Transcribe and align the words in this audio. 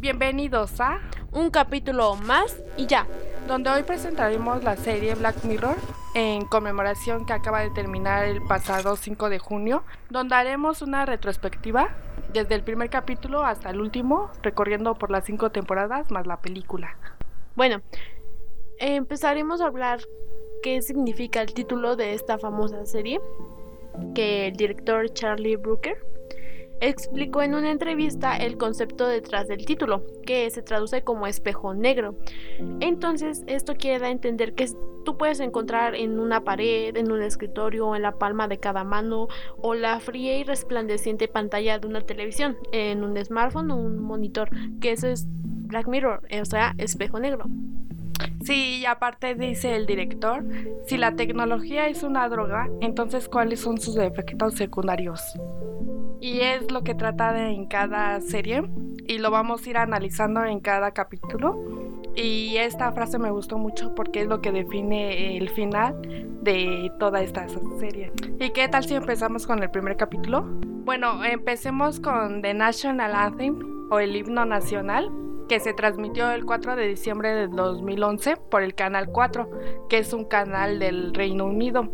Bienvenidos 0.00 0.80
a 0.80 1.00
un 1.32 1.50
capítulo 1.50 2.14
más 2.14 2.56
y 2.76 2.86
ya, 2.86 3.04
donde 3.48 3.68
hoy 3.68 3.82
presentaremos 3.82 4.62
la 4.62 4.76
serie 4.76 5.16
Black 5.16 5.42
Mirror 5.42 5.74
en 6.14 6.44
conmemoración 6.44 7.26
que 7.26 7.32
acaba 7.32 7.62
de 7.62 7.70
terminar 7.70 8.24
el 8.24 8.40
pasado 8.40 8.94
5 8.94 9.28
de 9.28 9.40
junio, 9.40 9.82
donde 10.08 10.36
haremos 10.36 10.82
una 10.82 11.04
retrospectiva 11.04 11.88
desde 12.32 12.54
el 12.54 12.62
primer 12.62 12.90
capítulo 12.90 13.42
hasta 13.42 13.70
el 13.70 13.80
último, 13.80 14.30
recorriendo 14.40 14.94
por 14.94 15.10
las 15.10 15.24
cinco 15.24 15.50
temporadas 15.50 16.12
más 16.12 16.28
la 16.28 16.40
película. 16.40 16.96
Bueno, 17.56 17.82
empezaremos 18.78 19.60
a 19.60 19.66
hablar 19.66 19.98
qué 20.62 20.80
significa 20.80 21.42
el 21.42 21.52
título 21.52 21.96
de 21.96 22.14
esta 22.14 22.38
famosa 22.38 22.86
serie 22.86 23.20
que 24.14 24.46
el 24.46 24.52
director 24.54 25.12
Charlie 25.12 25.56
Brooker 25.56 25.98
explicó 26.80 27.42
en 27.42 27.54
una 27.54 27.70
entrevista 27.70 28.36
el 28.36 28.56
concepto 28.56 29.06
detrás 29.06 29.48
del 29.48 29.64
título, 29.64 30.04
que 30.24 30.48
se 30.50 30.62
traduce 30.62 31.02
como 31.02 31.26
espejo 31.26 31.74
negro. 31.74 32.16
Entonces, 32.80 33.42
esto 33.46 33.74
quiere 33.76 34.00
dar 34.00 34.10
entender 34.10 34.54
que 34.54 34.68
tú 35.04 35.16
puedes 35.16 35.40
encontrar 35.40 35.94
en 35.94 36.18
una 36.18 36.42
pared, 36.42 36.96
en 36.96 37.12
un 37.12 37.22
escritorio, 37.22 37.94
en 37.94 38.02
la 38.02 38.12
palma 38.12 38.48
de 38.48 38.58
cada 38.58 38.84
mano 38.84 39.28
o 39.62 39.74
la 39.74 40.00
fría 40.00 40.38
y 40.38 40.44
resplandeciente 40.44 41.28
pantalla 41.28 41.78
de 41.78 41.86
una 41.86 42.00
televisión, 42.00 42.56
en 42.72 43.04
un 43.04 43.16
smartphone 43.24 43.70
o 43.70 43.76
un 43.76 43.98
monitor, 43.98 44.50
que 44.80 44.92
eso 44.92 45.06
es 45.08 45.26
Black 45.28 45.86
Mirror, 45.86 46.22
o 46.40 46.44
sea, 46.44 46.74
espejo 46.78 47.20
negro. 47.20 47.44
Sí, 48.48 48.78
y 48.80 48.86
aparte 48.86 49.34
dice 49.34 49.76
el 49.76 49.84
director, 49.84 50.42
si 50.86 50.96
la 50.96 51.14
tecnología 51.14 51.86
es 51.86 52.02
una 52.02 52.26
droga, 52.30 52.66
entonces 52.80 53.28
¿cuáles 53.28 53.60
son 53.60 53.76
sus 53.78 53.98
efectos 53.98 54.54
secundarios? 54.54 55.20
Y 56.18 56.40
es 56.40 56.72
lo 56.72 56.82
que 56.82 56.94
trata 56.94 57.50
en 57.50 57.66
cada 57.66 58.18
serie 58.22 58.62
y 59.06 59.18
lo 59.18 59.30
vamos 59.30 59.66
a 59.66 59.68
ir 59.68 59.76
analizando 59.76 60.46
en 60.46 60.60
cada 60.60 60.92
capítulo. 60.92 61.62
Y 62.16 62.56
esta 62.56 62.90
frase 62.92 63.18
me 63.18 63.30
gustó 63.30 63.58
mucho 63.58 63.94
porque 63.94 64.22
es 64.22 64.28
lo 64.28 64.40
que 64.40 64.50
define 64.50 65.36
el 65.36 65.50
final 65.50 66.00
de 66.40 66.90
toda 66.98 67.20
esta 67.20 67.46
serie. 67.78 68.12
¿Y 68.40 68.48
qué 68.52 68.66
tal 68.68 68.82
si 68.82 68.94
empezamos 68.94 69.46
con 69.46 69.62
el 69.62 69.70
primer 69.70 69.98
capítulo? 69.98 70.46
Bueno, 70.86 71.22
empecemos 71.22 72.00
con 72.00 72.40
The 72.40 72.54
National 72.54 73.14
Anthem 73.14 73.58
o 73.90 73.98
el 73.98 74.16
himno 74.16 74.46
nacional 74.46 75.12
que 75.48 75.60
se 75.60 75.72
transmitió 75.72 76.30
el 76.30 76.44
4 76.44 76.76
de 76.76 76.86
diciembre 76.86 77.34
de 77.34 77.48
2011 77.48 78.36
por 78.36 78.62
el 78.62 78.74
Canal 78.74 79.08
4, 79.08 79.50
que 79.88 79.98
es 79.98 80.12
un 80.12 80.24
canal 80.24 80.78
del 80.78 81.14
Reino 81.14 81.46
Unido, 81.46 81.88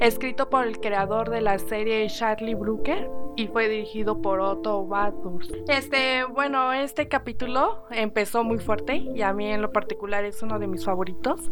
escrito 0.00 0.48
por 0.48 0.66
el 0.66 0.80
creador 0.80 1.30
de 1.30 1.40
la 1.40 1.58
serie 1.58 2.06
Charlie 2.08 2.54
Brooker 2.54 3.10
y 3.36 3.48
fue 3.48 3.68
dirigido 3.68 4.22
por 4.22 4.40
Otto 4.40 4.86
Bathurst. 4.86 5.52
Este, 5.68 6.24
bueno, 6.24 6.72
este 6.72 7.08
capítulo 7.08 7.84
empezó 7.90 8.44
muy 8.44 8.58
fuerte 8.58 8.96
y 8.96 9.22
a 9.22 9.32
mí 9.32 9.46
en 9.46 9.60
lo 9.60 9.72
particular 9.72 10.24
es 10.24 10.42
uno 10.42 10.58
de 10.58 10.66
mis 10.66 10.84
favoritos 10.84 11.50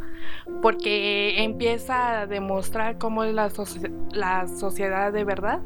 porque 0.62 1.42
empieza 1.42 2.20
a 2.20 2.26
demostrar 2.26 2.98
cómo 2.98 3.24
es 3.24 3.34
la, 3.34 3.50
la 4.12 4.48
sociedad 4.48 5.12
de 5.12 5.24
verdad 5.24 5.60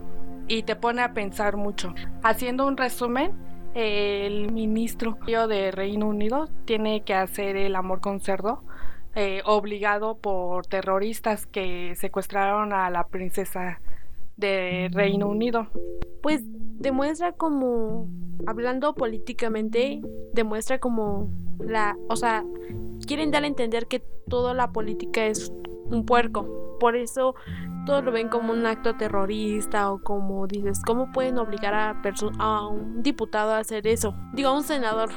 y 0.49 0.63
te 0.63 0.77
pone 0.77 1.03
a 1.03 1.13
pensar 1.13 1.57
mucho. 1.57 1.95
Haciendo 2.23 2.67
un 2.67 2.77
resumen, 2.77 3.33
el 3.77 4.53
ministro 4.53 5.19
de 5.27 5.71
Reino 5.71 6.09
Unido 6.09 6.49
tiene 6.65 7.03
que 7.03 7.13
hacer 7.13 7.57
el 7.57 7.77
amor 7.77 8.01
con 8.01 8.21
cerdo 8.21 8.63
eh, 9.15 9.43
obligado 9.45 10.17
por 10.17 10.67
terroristas 10.67 11.45
que 11.47 11.95
secuestraron 11.97 12.73
a 12.73 12.89
la 12.89 13.07
princesa 13.09 13.81
de 14.39 14.89
Reino 14.93 15.29
Unido. 15.29 15.69
Pues 16.23 16.41
demuestra 16.43 17.33
como, 17.33 18.09
hablando 18.47 18.95
políticamente, 18.95 20.01
demuestra 20.33 20.79
como 20.79 21.29
la, 21.59 21.99
o 22.09 22.17
sea, 22.17 22.45
quieren 23.07 23.31
dar 23.31 23.45
a 23.45 23.47
entender 23.47 23.89
que 23.89 24.03
toda 24.29 24.55
la 24.55 24.73
política 24.73 25.27
es 25.27 25.53
un 25.91 26.05
puerco. 26.05 26.47
Por 26.79 26.97
eso 26.97 27.35
todos 27.87 28.05
lo 28.05 28.13
ven 28.13 28.29
como 28.29 28.53
un 28.53 28.67
acto 28.67 28.97
terrorista 28.97 29.91
o 29.91 29.99
como 30.03 30.47
dices, 30.47 30.83
¿cómo 30.85 31.13
pueden 31.13 31.39
obligar 31.39 31.75
a, 31.75 32.03
a 32.39 32.67
un 32.67 33.03
diputado 33.03 33.53
a 33.53 33.59
hacer 33.59 33.87
eso? 33.87 34.15
Digo, 34.33 34.51
a 34.51 34.53
un 34.53 34.65
senador. 34.65 35.09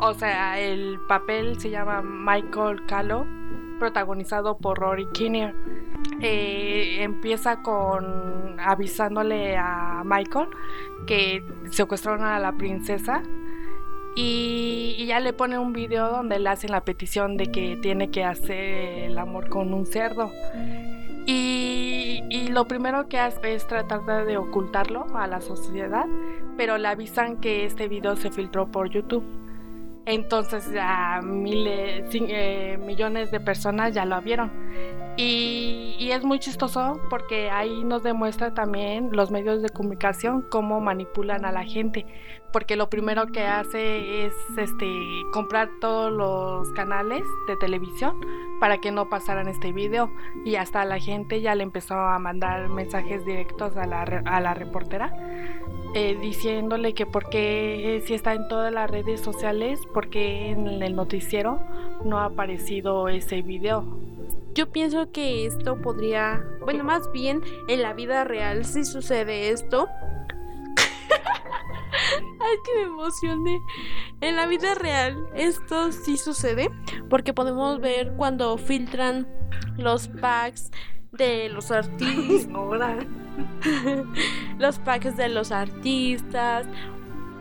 O 0.00 0.14
sea, 0.14 0.58
el 0.58 0.98
papel 1.08 1.58
se 1.60 1.70
llama 1.70 2.02
Michael 2.02 2.86
Callow, 2.86 3.26
protagonizado 3.78 4.56
por 4.58 4.78
Rory 4.78 5.06
Kinnear. 5.12 5.54
Eh, 6.20 7.02
empieza 7.02 7.62
con 7.62 8.58
avisándole 8.60 9.56
a 9.56 10.02
Michael 10.04 10.48
que 11.06 11.44
secuestraron 11.70 12.24
a 12.24 12.38
la 12.38 12.52
princesa 12.52 13.22
y, 14.14 15.04
ya 15.06 15.20
le 15.20 15.32
pone 15.32 15.58
un 15.58 15.72
video 15.72 16.10
donde 16.10 16.38
le 16.38 16.48
hacen 16.48 16.70
la 16.70 16.84
petición 16.84 17.36
de 17.36 17.46
que 17.46 17.76
tiene 17.76 18.10
que 18.10 18.24
hacer 18.24 19.04
el 19.04 19.18
amor 19.18 19.48
con 19.48 19.72
un 19.72 19.86
cerdo. 19.86 20.30
Y, 21.26 22.48
lo 22.48 22.66
primero 22.66 23.08
que 23.08 23.18
hace 23.18 23.54
es 23.54 23.66
tratar 23.66 24.26
de 24.26 24.36
ocultarlo 24.36 25.06
a 25.14 25.26
la 25.26 25.40
sociedad, 25.40 26.04
pero 26.56 26.76
le 26.76 26.88
avisan 26.88 27.38
que 27.38 27.64
este 27.64 27.88
video 27.88 28.16
se 28.16 28.30
filtró 28.30 28.70
por 28.70 28.90
YouTube. 28.90 29.24
Entonces 30.04 30.70
ya 30.72 31.20
miles, 31.22 32.10
eh, 32.12 32.78
millones 32.84 33.30
de 33.30 33.40
personas 33.40 33.94
ya 33.94 34.04
lo 34.04 34.20
vieron. 34.20 34.50
Y, 35.16 36.10
es 36.10 36.24
muy 36.24 36.38
chistoso 36.38 37.00
porque 37.08 37.50
ahí 37.50 37.84
nos 37.84 38.02
demuestra 38.02 38.52
también 38.52 39.10
los 39.12 39.30
medios 39.30 39.62
de 39.62 39.70
comunicación 39.70 40.42
cómo 40.50 40.80
manipulan 40.80 41.44
a 41.44 41.52
la 41.52 41.64
gente. 41.64 42.04
Porque 42.52 42.76
lo 42.76 42.90
primero 42.90 43.26
que 43.28 43.46
hace 43.46 44.26
es 44.26 44.34
este 44.56 45.22
comprar 45.32 45.70
todos 45.80 46.12
los 46.12 46.70
canales 46.72 47.22
de 47.48 47.56
televisión 47.56 48.20
para 48.60 48.78
que 48.78 48.90
no 48.90 49.08
pasaran 49.08 49.48
este 49.48 49.72
video. 49.72 50.12
Y 50.44 50.56
hasta 50.56 50.84
la 50.84 50.98
gente 50.98 51.40
ya 51.40 51.54
le 51.54 51.62
empezó 51.62 51.94
a 51.94 52.18
mandar 52.18 52.68
mensajes 52.68 53.24
directos 53.24 53.76
a 53.76 53.86
la, 53.86 54.02
a 54.02 54.40
la 54.40 54.54
reportera. 54.54 55.12
Eh, 55.94 56.16
diciéndole 56.18 56.94
que 56.94 57.04
porque 57.04 58.02
si 58.06 58.14
está 58.14 58.32
en 58.32 58.48
todas 58.48 58.72
las 58.72 58.90
redes 58.90 59.20
sociales, 59.20 59.78
porque 59.92 60.50
en 60.50 60.82
el 60.82 60.96
noticiero 60.96 61.60
no 62.04 62.18
ha 62.18 62.26
aparecido 62.26 63.08
ese 63.08 63.42
video. 63.42 63.84
Yo 64.54 64.70
pienso 64.70 65.10
que 65.12 65.44
esto 65.46 65.80
podría, 65.80 66.44
bueno, 66.60 66.84
más 66.84 67.10
bien 67.12 67.42
en 67.68 67.82
la 67.82 67.92
vida 67.92 68.24
real 68.24 68.64
si 68.64 68.84
sucede 68.84 69.50
esto. 69.50 69.88
Ay, 71.92 72.56
que 72.64 72.74
me 72.76 72.82
emocioné. 72.82 73.60
En 74.20 74.36
la 74.36 74.46
vida 74.46 74.74
real 74.74 75.28
esto 75.34 75.92
sí 75.92 76.16
sucede 76.16 76.70
porque 77.10 77.34
podemos 77.34 77.80
ver 77.80 78.14
cuando 78.16 78.56
filtran 78.58 79.28
los 79.76 80.08
packs 80.08 80.70
de 81.12 81.48
los 81.50 81.70
artistas. 81.70 82.48
los 84.58 84.78
packs 84.78 85.16
de 85.16 85.28
los 85.28 85.52
artistas. 85.52 86.66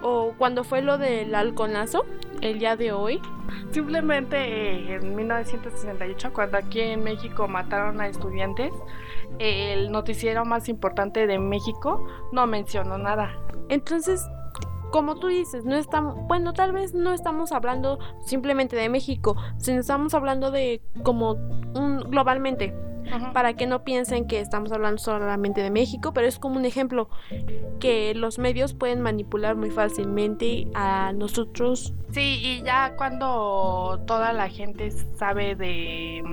O 0.03 0.33
cuando 0.37 0.63
fue 0.63 0.81
lo 0.81 0.97
del 0.97 1.35
halconazo, 1.35 2.05
el 2.41 2.59
día 2.59 2.75
de 2.75 2.91
hoy. 2.91 3.21
Simplemente 3.71 4.37
eh, 4.37 4.95
en 4.95 5.15
1968, 5.15 6.33
cuando 6.33 6.57
aquí 6.57 6.81
en 6.81 7.03
México 7.03 7.47
mataron 7.47 8.01
a 8.01 8.07
estudiantes, 8.07 8.73
el 9.39 9.91
noticiero 9.91 10.43
más 10.43 10.69
importante 10.69 11.27
de 11.27 11.37
México 11.37 12.05
no 12.31 12.47
mencionó 12.47 12.97
nada. 12.97 13.35
Entonces, 13.69 14.27
como 14.91 15.15
tú 15.15 15.27
dices, 15.27 15.65
no 15.65 15.75
estamos, 15.75 16.15
bueno, 16.27 16.53
tal 16.53 16.73
vez 16.73 16.93
no 16.93 17.13
estamos 17.13 17.51
hablando 17.51 17.99
simplemente 18.25 18.75
de 18.75 18.89
México, 18.89 19.35
sino 19.57 19.79
estamos 19.79 20.13
hablando 20.13 20.51
de 20.51 20.81
como 21.03 21.31
un 21.73 22.05
globalmente 22.09 22.73
para 23.33 23.53
que 23.53 23.67
no 23.67 23.83
piensen 23.83 24.27
que 24.27 24.39
estamos 24.39 24.71
hablando 24.71 24.97
solamente 24.97 25.61
de 25.61 25.69
México, 25.69 26.13
pero 26.13 26.27
es 26.27 26.39
como 26.39 26.57
un 26.57 26.65
ejemplo 26.65 27.09
que 27.79 28.13
los 28.15 28.39
medios 28.39 28.73
pueden 28.73 29.01
manipular 29.01 29.55
muy 29.55 29.69
fácilmente 29.69 30.67
a 30.73 31.11
nosotros. 31.13 31.93
Sí, 32.11 32.39
y 32.41 32.63
ya 32.63 32.95
cuando 32.95 34.01
toda 34.05 34.33
la 34.33 34.49
gente 34.49 34.91
sabe 34.91 35.55
de, 35.55 36.23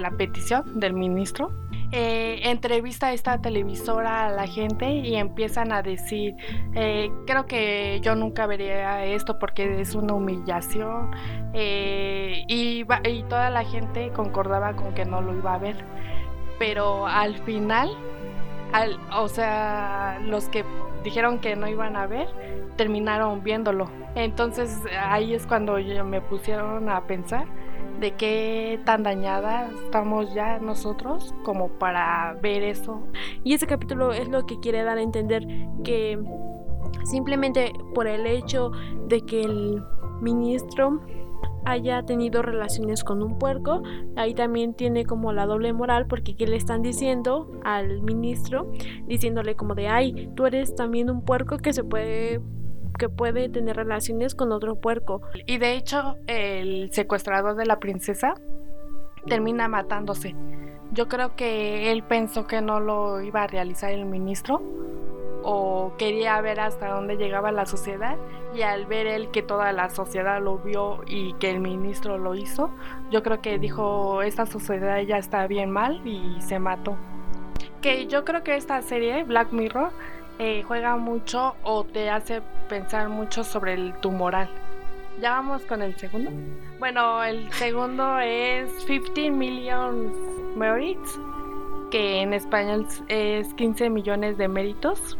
la 0.00 0.10
petición 0.12 0.78
del 0.78 0.94
ministro, 0.94 1.52
eh, 1.92 2.40
entrevista 2.44 3.08
a 3.08 3.12
esta 3.12 3.38
televisora 3.42 4.26
a 4.26 4.30
la 4.30 4.46
gente 4.46 4.90
y 4.90 5.16
empiezan 5.16 5.72
a 5.72 5.82
decir, 5.82 6.34
eh, 6.74 7.10
creo 7.26 7.44
que 7.44 8.00
yo 8.02 8.14
nunca 8.14 8.46
vería 8.46 9.04
esto 9.04 9.38
porque 9.38 9.80
es 9.80 9.94
una 9.94 10.14
humillación 10.14 11.10
eh, 11.52 12.44
y, 12.48 12.84
toda 13.28 13.50
la 13.50 13.64
gente 13.64 14.10
concordaba 14.10 14.74
con 14.74 14.94
que 14.94 15.04
no 15.04 15.20
lo 15.20 15.34
iba 15.34 15.54
a 15.54 15.58
ver 15.58 15.84
pero 16.58 17.06
al 17.06 17.36
final, 17.38 17.90
al, 18.72 18.98
o 19.14 19.28
sea, 19.28 20.18
los 20.22 20.48
que 20.48 20.64
dijeron 21.02 21.40
que 21.40 21.56
no 21.56 21.68
iban 21.68 21.96
a 21.96 22.06
ver, 22.06 22.28
terminaron 22.76 23.42
viéndolo. 23.42 23.90
Entonces 24.14 24.80
ahí 25.00 25.34
es 25.34 25.46
cuando 25.46 25.78
me 26.04 26.20
pusieron 26.20 26.88
a 26.88 27.02
pensar 27.02 27.46
de 28.02 28.14
qué 28.16 28.80
tan 28.84 29.04
dañada 29.04 29.70
estamos 29.84 30.34
ya 30.34 30.58
nosotros 30.58 31.32
como 31.44 31.68
para 31.68 32.36
ver 32.42 32.64
eso. 32.64 33.00
Y 33.44 33.54
ese 33.54 33.66
capítulo 33.66 34.12
es 34.12 34.28
lo 34.28 34.44
que 34.44 34.58
quiere 34.60 34.82
dar 34.82 34.98
a 34.98 35.02
entender 35.02 35.46
que 35.84 36.18
simplemente 37.04 37.72
por 37.94 38.08
el 38.08 38.26
hecho 38.26 38.72
de 39.06 39.20
que 39.22 39.44
el 39.44 39.82
ministro 40.20 41.00
haya 41.64 42.02
tenido 42.02 42.42
relaciones 42.42 43.04
con 43.04 43.22
un 43.22 43.38
puerco. 43.38 43.82
Ahí 44.16 44.34
también 44.34 44.74
tiene 44.74 45.04
como 45.04 45.32
la 45.32 45.46
doble 45.46 45.72
moral 45.72 46.06
porque 46.08 46.32
aquí 46.32 46.44
le 46.44 46.56
están 46.56 46.82
diciendo 46.82 47.50
al 47.64 48.02
ministro, 48.02 48.72
diciéndole 49.06 49.54
como 49.54 49.76
de, 49.76 49.86
ay, 49.86 50.28
tú 50.34 50.46
eres 50.46 50.74
también 50.74 51.08
un 51.08 51.22
puerco 51.24 51.58
que 51.58 51.72
se 51.72 51.84
puede 51.84 52.40
que 52.98 53.08
puede 53.08 53.48
tener 53.48 53.76
relaciones 53.76 54.34
con 54.34 54.52
otro 54.52 54.76
puerco. 54.76 55.22
Y 55.46 55.58
de 55.58 55.74
hecho, 55.74 56.16
el 56.26 56.92
secuestrador 56.92 57.56
de 57.56 57.66
la 57.66 57.78
princesa 57.78 58.34
termina 59.26 59.68
matándose. 59.68 60.34
Yo 60.92 61.08
creo 61.08 61.36
que 61.36 61.90
él 61.90 62.02
pensó 62.02 62.46
que 62.46 62.60
no 62.60 62.80
lo 62.80 63.20
iba 63.22 63.42
a 63.42 63.46
realizar 63.46 63.92
el 63.92 64.04
ministro 64.04 64.62
o 65.42 65.94
quería 65.98 66.40
ver 66.40 66.60
hasta 66.60 66.88
dónde 66.88 67.16
llegaba 67.16 67.50
la 67.50 67.66
sociedad 67.66 68.16
y 68.54 68.62
al 68.62 68.86
ver 68.86 69.06
él 69.06 69.30
que 69.30 69.42
toda 69.42 69.72
la 69.72 69.90
sociedad 69.90 70.40
lo 70.42 70.58
vio 70.58 71.00
y 71.06 71.34
que 71.34 71.50
el 71.50 71.60
ministro 71.60 72.18
lo 72.18 72.34
hizo, 72.34 72.70
yo 73.10 73.22
creo 73.22 73.40
que 73.40 73.58
dijo 73.58 74.22
esta 74.22 74.46
sociedad 74.46 75.00
ya 75.00 75.16
está 75.16 75.46
bien 75.46 75.70
mal 75.70 76.06
y 76.06 76.40
se 76.42 76.58
mató. 76.58 76.96
Que 77.80 78.06
yo 78.06 78.24
creo 78.24 78.44
que 78.44 78.56
esta 78.56 78.80
serie, 78.82 79.24
Black 79.24 79.52
Mirror, 79.52 79.90
eh, 80.44 80.64
juega 80.66 80.96
mucho 80.96 81.54
o 81.62 81.84
te 81.84 82.10
hace 82.10 82.42
pensar 82.68 83.08
mucho 83.08 83.44
sobre 83.44 83.92
tu 84.00 84.10
moral. 84.10 84.50
Ya 85.20 85.30
vamos 85.30 85.62
con 85.62 85.82
el 85.82 85.94
segundo. 85.96 86.32
Bueno, 86.80 87.22
el 87.22 87.52
segundo 87.52 88.18
es 88.24 88.68
15 88.86 89.30
Million 89.30 90.12
Merits, 90.58 91.20
que 91.92 92.22
en 92.22 92.32
español 92.32 92.88
es 93.06 93.54
15 93.54 93.88
millones 93.88 94.36
de 94.36 94.48
méritos. 94.48 95.16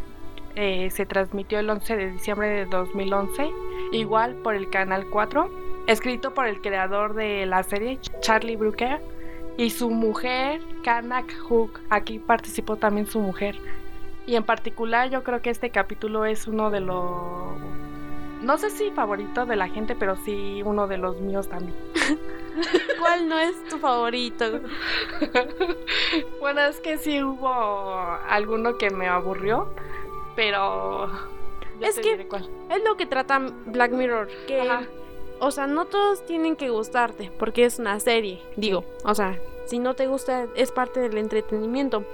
Eh, 0.57 0.91
se 0.91 1.07
transmitió 1.07 1.61
el 1.61 1.71
11 1.71 1.97
de 1.97 2.11
diciembre 2.11 2.49
de 2.49 2.65
2011, 2.67 3.49
igual 3.93 4.35
por 4.43 4.57
el 4.57 4.71
Canal 4.71 5.07
4, 5.09 5.49
escrito 5.87 6.35
por 6.35 6.49
el 6.49 6.61
creador 6.61 7.15
de 7.15 7.47
la 7.47 7.63
serie, 7.63 8.01
Charlie 8.21 8.57
Brooker, 8.57 9.01
y 9.57 9.71
su 9.71 9.89
mujer, 9.89 10.61
Kanak 10.83 11.33
Hook. 11.43 11.81
Aquí 11.91 12.19
participó 12.19 12.75
también 12.75 13.07
su 13.07 13.21
mujer. 13.21 13.57
Y 14.27 14.37
en 14.37 14.45
particular 14.45 15.11
yo 15.11 15.23
creo 15.23 15.43
que 15.43 15.51
este 15.51 15.71
capítulo 15.71 16.25
es 16.25 16.47
uno 16.47 16.71
de 16.71 16.81
los... 16.81 17.59
No 18.43 18.59
sé 18.59 18.71
si 18.71 18.91
favorito 18.91 19.47
de 19.47 19.57
la 19.57 19.69
gente, 19.69 19.95
pero 19.95 20.17
sí 20.17 20.63
uno 20.65 20.89
de 20.89 20.99
los 20.99 21.21
míos 21.21 21.49
también. 21.49 21.77
¿Cuál 22.99 23.29
no 23.29 23.39
es 23.39 23.65
tu 23.69 23.79
favorito? 23.79 24.61
bueno, 26.41 26.61
es 26.63 26.81
que 26.81 26.99
sí 26.99 27.23
hubo 27.23 27.49
alguno 28.29 28.79
que 28.79 28.91
me 28.91 29.07
aburrió 29.09 29.69
pero 30.35 31.11
es 31.81 31.99
que 31.99 32.27
es 32.71 32.85
lo 32.85 32.97
que 32.97 33.07
trata 33.07 33.41
Black 33.67 33.93
Mirror, 33.93 34.29
que 34.47 34.69
o 35.41 35.51
sea, 35.51 35.67
no 35.67 35.87
todos 35.87 36.25
tienen 36.25 36.55
que 36.55 36.71
gustarte 36.71 37.31
porque 37.39 37.65
es 37.65 37.79
una 37.79 37.99
serie, 38.01 38.41
digo, 38.57 38.85
o 39.05 39.15
sea, 39.15 39.39
si 39.67 39.79
no 39.79 39.95
te 39.95 40.07
gusta 40.07 40.47
es 40.55 40.71
parte 40.71 41.01
del 41.01 41.19
entretenimiento. 41.19 42.05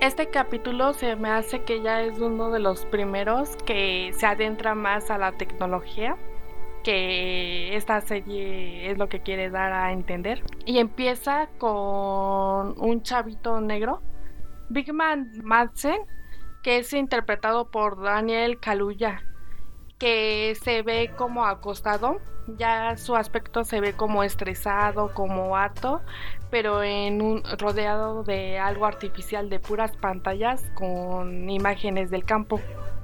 Este 0.00 0.28
capítulo 0.28 0.92
se 0.92 1.16
me 1.16 1.30
hace 1.30 1.62
que 1.62 1.80
ya 1.80 2.02
es 2.02 2.18
uno 2.18 2.50
de 2.50 2.60
los 2.60 2.84
primeros 2.84 3.56
que 3.64 4.12
se 4.14 4.26
adentra 4.26 4.74
más 4.74 5.10
a 5.10 5.18
la 5.18 5.32
tecnología 5.32 6.16
que 6.86 7.74
esta 7.74 8.00
serie 8.00 8.88
es 8.90 8.96
lo 8.96 9.08
que 9.08 9.20
quiere 9.20 9.50
dar 9.50 9.72
a 9.72 9.92
entender. 9.92 10.44
Y 10.66 10.78
empieza 10.78 11.48
con 11.58 12.78
un 12.78 13.02
chavito 13.02 13.60
negro, 13.60 14.02
Big 14.68 14.92
Man 14.92 15.32
Madsen, 15.42 15.98
que 16.62 16.78
es 16.78 16.92
interpretado 16.92 17.72
por 17.72 18.00
Daniel 18.00 18.60
Kaluuya, 18.60 19.20
que 19.98 20.56
se 20.62 20.82
ve 20.82 21.10
como 21.16 21.46
acostado, 21.46 22.20
ya 22.58 22.96
su 22.96 23.16
aspecto 23.16 23.64
se 23.64 23.80
ve 23.80 23.94
como 23.94 24.22
estresado, 24.22 25.12
como 25.14 25.56
harto, 25.56 26.02
pero 26.50 26.82
en 26.82 27.22
un 27.22 27.42
rodeado 27.58 28.22
de 28.22 28.58
algo 28.58 28.86
artificial 28.86 29.48
de 29.48 29.58
puras 29.58 29.96
pantallas 29.96 30.64
con 30.74 31.48
imágenes 31.50 32.10
del 32.10 32.24
campo. 32.24 32.60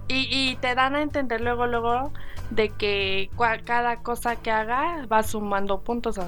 Y, 0.08 0.56
te 0.56 0.74
dan 0.74 0.94
a 0.94 1.00
entender 1.00 1.40
luego, 1.40 1.66
luego 1.66 2.12
de 2.50 2.68
que 2.68 3.30
cada 3.64 4.02
cosa 4.02 4.36
que 4.36 4.50
haga 4.50 5.06
va 5.06 5.22
sumando 5.22 5.80
puntos, 5.80 6.20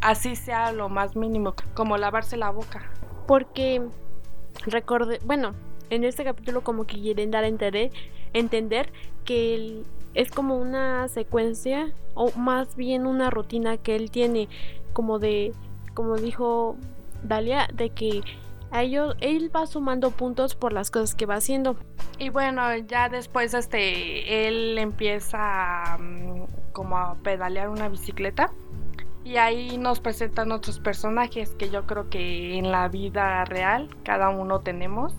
así 0.00 0.36
sea 0.36 0.70
lo 0.70 0.88
más 0.88 1.16
mínimo, 1.16 1.54
como 1.74 1.96
lavarse 1.96 2.36
la 2.36 2.50
boca. 2.50 2.88
Porque 3.26 3.82
recordé, 4.64 5.18
bueno, 5.24 5.54
en 5.90 6.04
este 6.04 6.22
capítulo 6.22 6.62
como 6.62 6.84
que 6.84 7.00
quieren 7.00 7.32
dar 7.32 7.42
a 7.42 7.48
entender, 7.48 7.90
entender 8.32 8.92
que 9.24 9.82
es 10.14 10.30
como 10.30 10.56
una 10.56 11.08
secuencia 11.08 11.92
o 12.14 12.30
más 12.32 12.76
bien 12.76 13.06
una 13.06 13.30
rutina 13.30 13.76
que 13.76 13.96
él 13.96 14.10
tiene 14.10 14.48
como 14.92 15.18
de 15.18 15.52
como 15.94 16.16
dijo 16.16 16.76
Dalia 17.22 17.68
de 17.72 17.90
que 17.90 18.22
a 18.72 18.82
ellos, 18.82 19.14
él 19.20 19.54
va 19.54 19.66
sumando 19.66 20.10
puntos 20.10 20.54
por 20.54 20.72
las 20.72 20.90
cosas 20.90 21.14
que 21.14 21.26
va 21.26 21.34
haciendo. 21.34 21.76
Y 22.18 22.30
bueno, 22.30 22.74
ya 22.78 23.10
después 23.10 23.52
este 23.52 24.48
él 24.48 24.78
empieza 24.78 25.98
mm, 26.00 26.44
como 26.72 26.96
a 26.96 27.14
pedalear 27.16 27.68
una 27.68 27.90
bicicleta 27.90 28.50
y 29.24 29.36
ahí 29.36 29.76
nos 29.76 30.00
presentan 30.00 30.52
otros 30.52 30.80
personajes 30.80 31.50
que 31.50 31.68
yo 31.68 31.86
creo 31.86 32.08
que 32.08 32.56
en 32.56 32.72
la 32.72 32.88
vida 32.88 33.44
real 33.44 33.90
cada 34.04 34.30
uno 34.30 34.60
tenemos 34.60 35.12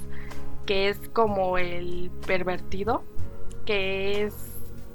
que 0.66 0.90
es 0.90 1.00
como 1.10 1.58
el 1.58 2.12
pervertido, 2.26 3.04
que 3.66 4.24
es, 4.24 4.36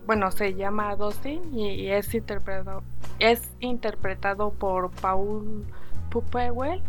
bueno, 0.06 0.30
se 0.30 0.54
llama 0.54 0.94
Dustin 0.96 1.42
y 1.56 1.88
es 1.88 2.14
interpretado, 2.14 2.82
es 3.18 3.50
interpretado 3.60 4.50
por 4.52 4.90
Paul 4.90 5.66
Pupewell. 6.10 6.82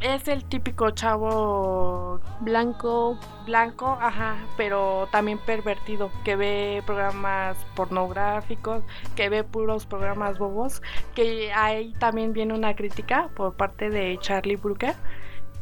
Es 0.00 0.28
el 0.28 0.44
típico 0.44 0.90
chavo 0.90 2.20
blanco, 2.40 3.18
blanco, 3.44 3.98
ajá, 4.00 4.36
pero 4.56 5.08
también 5.10 5.38
pervertido, 5.38 6.10
que 6.24 6.36
ve 6.36 6.82
programas 6.86 7.56
pornográficos, 7.74 8.82
que 9.14 9.28
ve 9.28 9.44
puros 9.44 9.86
programas 9.86 10.38
bobos, 10.38 10.82
que 11.14 11.52
ahí 11.52 11.92
también 11.98 12.32
viene 12.32 12.54
una 12.54 12.74
crítica 12.74 13.28
por 13.34 13.54
parte 13.54 13.90
de 13.90 14.18
Charlie 14.20 14.56
Brooker 14.56 14.94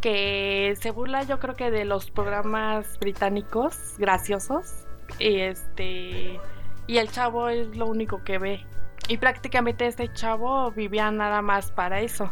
que 0.04 0.76
se 0.78 0.90
burla 0.90 1.22
yo 1.22 1.40
creo 1.40 1.56
que 1.56 1.70
de 1.70 1.86
los 1.86 2.10
programas 2.10 2.98
británicos 2.98 3.94
graciosos 3.96 4.84
y 5.18 5.40
este 5.40 6.38
y 6.86 6.98
el 6.98 7.10
chavo 7.10 7.48
es 7.48 7.74
lo 7.74 7.86
único 7.86 8.22
que 8.22 8.36
ve. 8.36 8.66
Y 9.08 9.16
prácticamente 9.16 9.86
este 9.86 10.12
chavo 10.12 10.70
vivía 10.72 11.10
nada 11.10 11.40
más 11.40 11.72
para 11.72 12.02
eso. 12.02 12.30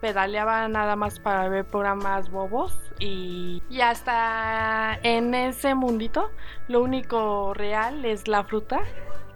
Pedaleaba 0.00 0.66
nada 0.68 0.96
más 0.96 1.20
para 1.20 1.46
ver 1.50 1.66
programas 1.66 2.30
bobos 2.30 2.74
y, 2.98 3.62
y 3.68 3.82
hasta 3.82 4.98
en 5.02 5.34
ese 5.34 5.74
mundito 5.74 6.30
lo 6.68 6.80
único 6.80 7.52
real 7.52 8.02
es 8.06 8.28
la 8.28 8.44
fruta 8.44 8.80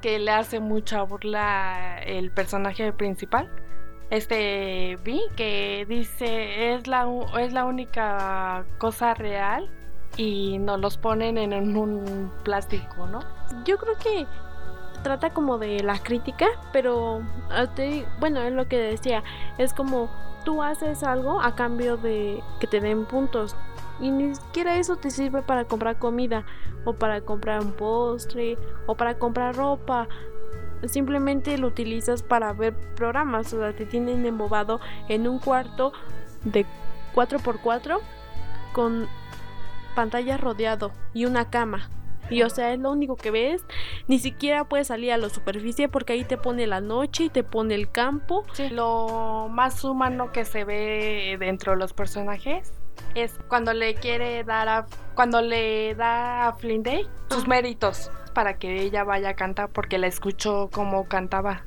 que 0.00 0.18
le 0.18 0.30
hace 0.30 0.58
mucha 0.58 1.02
burla 1.02 1.98
el 2.02 2.30
personaje 2.30 2.94
principal 2.94 3.50
este 4.10 4.98
vi 5.04 5.22
que 5.36 5.86
dice 5.88 6.74
es 6.74 6.86
la 6.86 7.06
es 7.40 7.52
la 7.52 7.64
única 7.64 8.64
cosa 8.78 9.14
real 9.14 9.68
y 10.16 10.58
nos 10.58 10.80
los 10.80 10.96
ponen 10.96 11.38
en 11.38 11.76
un 11.76 12.30
plástico, 12.44 13.06
¿no? 13.06 13.20
Yo 13.64 13.78
creo 13.78 13.96
que 13.98 14.26
trata 15.02 15.30
como 15.30 15.58
de 15.58 15.82
la 15.82 15.98
crítica, 15.98 16.46
pero 16.72 17.22
ah, 17.50 17.66
bueno, 18.20 18.40
es 18.40 18.52
lo 18.52 18.68
que 18.68 18.78
decía, 18.78 19.22
es 19.58 19.74
como 19.74 20.08
tú 20.44 20.62
haces 20.62 21.02
algo 21.02 21.40
a 21.40 21.54
cambio 21.54 21.96
de 21.96 22.42
que 22.60 22.66
te 22.66 22.80
den 22.80 23.06
puntos 23.06 23.56
y 24.00 24.10
ni 24.10 24.34
siquiera 24.34 24.76
eso 24.76 24.96
te 24.96 25.10
sirve 25.10 25.42
para 25.42 25.64
comprar 25.64 25.98
comida 25.98 26.44
o 26.84 26.94
para 26.94 27.20
comprar 27.20 27.60
un 27.60 27.72
postre 27.72 28.58
o 28.86 28.96
para 28.96 29.18
comprar 29.18 29.56
ropa 29.56 30.08
simplemente 30.88 31.58
lo 31.58 31.68
utilizas 31.68 32.22
para 32.22 32.52
ver 32.52 32.74
programas, 32.94 33.52
o 33.52 33.58
sea, 33.58 33.74
te 33.74 33.86
tienen 33.86 34.24
embobado 34.26 34.80
en 35.08 35.28
un 35.28 35.38
cuarto 35.38 35.92
de 36.44 36.66
4x4 37.14 38.00
con 38.72 39.08
pantalla 39.94 40.36
rodeado 40.36 40.92
y 41.12 41.24
una 41.24 41.50
cama. 41.50 41.88
Y 42.30 42.42
o 42.42 42.50
sea, 42.50 42.72
es 42.72 42.78
lo 42.78 42.90
único 42.90 43.16
que 43.16 43.30
ves. 43.30 43.62
Ni 44.08 44.18
siquiera 44.18 44.64
puedes 44.64 44.86
salir 44.88 45.12
a 45.12 45.18
la 45.18 45.28
superficie 45.28 45.88
porque 45.88 46.14
ahí 46.14 46.24
te 46.24 46.38
pone 46.38 46.66
la 46.66 46.80
noche 46.80 47.24
y 47.24 47.28
te 47.28 47.44
pone 47.44 47.74
el 47.74 47.90
campo. 47.90 48.44
Lo 48.70 49.48
más 49.50 49.84
humano 49.84 50.32
que 50.32 50.44
se 50.44 50.64
ve 50.64 51.36
dentro 51.38 51.72
de 51.72 51.78
los 51.78 51.92
personajes 51.92 52.72
es 53.14 53.34
cuando 53.48 53.72
le 53.72 53.94
quiere 53.94 54.42
dar 54.44 54.68
a 54.68 54.86
cuando 55.14 55.40
le 55.40 55.94
da 55.94 56.48
a 56.48 56.52
Flynn 56.54 56.82
Day 56.82 57.06
sus 57.28 57.46
méritos 57.46 58.10
para 58.34 58.58
que 58.58 58.82
ella 58.82 59.04
vaya 59.04 59.30
a 59.30 59.34
cantar 59.34 59.70
porque 59.70 59.98
la 59.98 60.08
escuchó 60.08 60.68
como 60.72 61.08
cantaba. 61.08 61.64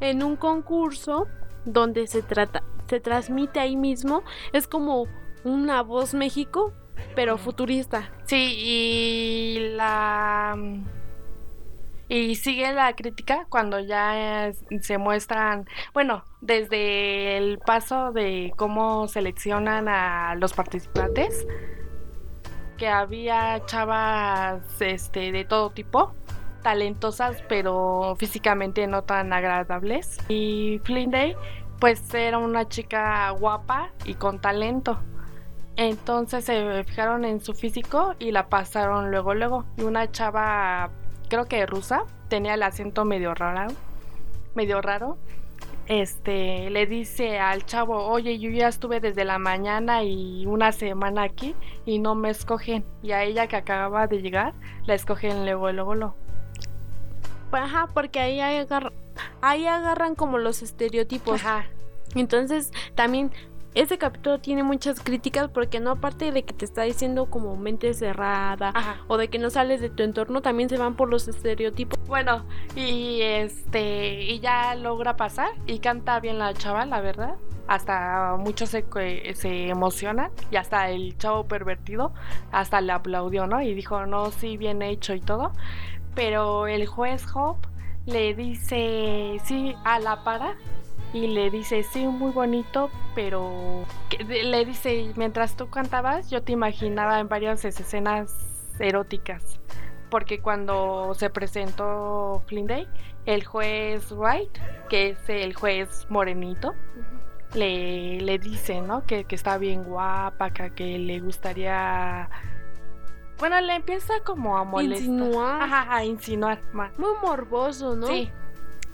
En 0.00 0.22
un 0.22 0.36
concurso 0.36 1.26
donde 1.64 2.06
se 2.06 2.22
trata, 2.22 2.62
se 2.88 3.00
transmite 3.00 3.58
ahí 3.58 3.76
mismo, 3.76 4.22
es 4.52 4.68
como 4.68 5.06
una 5.44 5.82
voz 5.82 6.14
México, 6.14 6.72
pero 7.14 7.38
futurista. 7.38 8.10
Sí, 8.24 8.54
y 8.56 9.70
la 9.74 10.56
Y 12.08 12.36
sigue 12.36 12.72
la 12.72 12.94
crítica 12.94 13.46
cuando 13.50 13.80
ya 13.80 14.50
se 14.80 14.98
muestran, 14.98 15.66
bueno, 15.92 16.24
desde 16.40 17.36
el 17.36 17.58
paso 17.58 18.12
de 18.12 18.52
cómo 18.56 19.08
seleccionan 19.08 19.88
a 19.88 20.34
los 20.36 20.54
participantes, 20.54 21.46
que 22.78 22.88
había 22.88 23.64
chavas 23.66 24.62
este, 24.80 25.32
de 25.32 25.44
todo 25.44 25.70
tipo, 25.70 26.14
talentosas 26.62 27.42
pero 27.48 28.16
físicamente 28.18 28.86
no 28.86 29.02
tan 29.02 29.32
agradables. 29.32 30.18
Y 30.28 30.80
Flynn 30.84 31.12
pues 31.78 32.14
era 32.14 32.38
una 32.38 32.68
chica 32.68 33.28
guapa 33.30 33.90
y 34.04 34.14
con 34.14 34.40
talento. 34.40 34.98
Entonces 35.76 36.44
se 36.44 36.84
fijaron 36.84 37.24
en 37.24 37.40
su 37.40 37.54
físico 37.54 38.14
y 38.18 38.32
la 38.32 38.48
pasaron 38.48 39.10
luego 39.10 39.34
luego. 39.34 39.64
Y 39.76 39.82
una 39.82 40.10
chava 40.10 40.90
creo 41.28 41.44
que 41.46 41.66
rusa, 41.66 42.04
tenía 42.28 42.54
el 42.54 42.62
acento 42.62 43.04
medio 43.04 43.34
raro, 43.34 43.72
medio 44.54 44.80
raro. 44.80 45.18
Este, 45.88 46.68
le 46.68 46.86
dice 46.86 47.38
al 47.38 47.64
chavo, 47.64 48.06
oye, 48.06 48.38
yo 48.38 48.50
ya 48.50 48.68
estuve 48.68 49.00
desde 49.00 49.24
la 49.24 49.38
mañana 49.38 50.04
y 50.04 50.44
una 50.44 50.70
semana 50.70 51.22
aquí 51.22 51.54
y 51.86 51.98
no 51.98 52.14
me 52.14 52.28
escogen. 52.28 52.84
Y 53.02 53.12
a 53.12 53.24
ella 53.24 53.46
que 53.46 53.56
acaba 53.56 54.06
de 54.06 54.20
llegar, 54.20 54.52
la 54.84 54.94
escogen 54.94 55.44
luego, 55.44 55.72
luego, 55.72 55.94
luego. 55.94 56.14
Ajá, 57.52 57.88
porque 57.94 58.20
ahí, 58.20 58.40
ahí 59.40 59.66
agarran 59.66 60.14
como 60.14 60.36
los 60.36 60.62
estereotipos. 60.62 61.42
Ajá. 61.42 61.64
Entonces, 62.14 62.70
también 62.94 63.30
ese 63.74 63.98
capítulo 63.98 64.40
tiene 64.40 64.62
muchas 64.62 65.00
críticas 65.00 65.48
porque 65.48 65.80
no 65.80 65.90
aparte 65.90 66.32
de 66.32 66.42
que 66.42 66.54
te 66.54 66.64
está 66.64 66.82
diciendo 66.82 67.26
como 67.26 67.56
mente 67.56 67.92
cerrada 67.94 68.72
o 69.06 69.16
de 69.16 69.28
que 69.28 69.38
no 69.38 69.50
sales 69.50 69.80
de 69.80 69.90
tu 69.90 70.02
entorno, 70.02 70.40
también 70.40 70.68
se 70.68 70.78
van 70.78 70.94
por 70.94 71.08
los 71.08 71.28
estereotipos. 71.28 71.98
Bueno, 72.06 72.44
y 72.74 73.20
este 73.22 74.22
y 74.22 74.40
ya 74.40 74.74
logra 74.74 75.16
pasar 75.16 75.50
y 75.66 75.78
canta 75.78 76.18
bien 76.20 76.38
la 76.38 76.54
chava, 76.54 76.86
la 76.86 77.00
verdad. 77.00 77.34
Hasta 77.66 78.36
muchos 78.38 78.70
se, 78.70 78.84
se 79.34 79.68
emocionan 79.68 80.30
y 80.50 80.56
hasta 80.56 80.88
el 80.90 81.18
chavo 81.18 81.44
pervertido 81.44 82.12
hasta 82.50 82.80
le 82.80 82.92
aplaudió, 82.92 83.46
¿no? 83.46 83.60
Y 83.60 83.74
dijo, 83.74 84.06
no, 84.06 84.30
sí, 84.30 84.56
bien 84.56 84.80
hecho 84.80 85.14
y 85.14 85.20
todo. 85.20 85.52
Pero 86.14 86.66
el 86.66 86.86
juez 86.86 87.26
Hope 87.34 87.68
le 88.06 88.34
dice, 88.34 89.38
sí, 89.44 89.76
a 89.84 89.98
la 89.98 90.24
para 90.24 90.56
y 91.12 91.26
le 91.28 91.50
dice, 91.50 91.82
sí, 91.82 92.06
muy 92.06 92.32
bonito, 92.32 92.90
pero 93.14 93.84
le 94.28 94.64
dice, 94.64 95.12
mientras 95.16 95.56
tú 95.56 95.68
cantabas, 95.70 96.30
yo 96.30 96.42
te 96.42 96.52
imaginaba 96.52 97.18
en 97.20 97.28
varias 97.28 97.64
escenas 97.64 98.34
eróticas. 98.78 99.60
Porque 100.10 100.40
cuando 100.40 101.14
se 101.14 101.30
presentó 101.30 102.42
Flynn 102.46 102.66
Day, 102.66 102.88
el 103.26 103.44
juez 103.44 104.10
Wright, 104.12 104.50
que 104.88 105.10
es 105.10 105.28
el 105.28 105.54
juez 105.54 106.06
morenito, 106.08 106.74
le, 107.54 108.20
le 108.20 108.38
dice, 108.38 108.80
¿no? 108.80 109.04
Que, 109.06 109.24
que 109.24 109.34
está 109.34 109.58
bien 109.58 109.84
guapa, 109.84 110.50
que, 110.50 110.72
que, 110.72 110.98
le 110.98 111.20
gustaría... 111.20 112.28
Bueno, 113.38 113.60
le 113.60 113.76
empieza 113.76 114.14
como 114.24 114.56
a 114.56 114.64
molestar. 114.64 115.08
Insinuar. 115.08 115.62
Ajá, 115.62 115.94
a 115.94 116.04
insinuar 116.04 116.60
más. 116.72 116.98
Muy 116.98 117.12
morboso, 117.22 117.94
¿no? 117.94 118.08
Sí. 118.08 118.30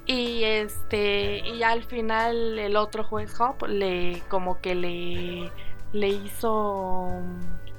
Y 0.07 0.45
este, 0.45 1.39
y 1.49 1.63
al 1.63 1.83
final 1.85 2.59
el 2.59 2.77
otro 2.77 3.05
juez 3.05 3.41
Hop 3.41 3.67
le 3.69 4.23
como 4.29 4.61
que 4.61 4.75
le 4.75 5.51
le 5.93 6.09
hizo 6.09 7.23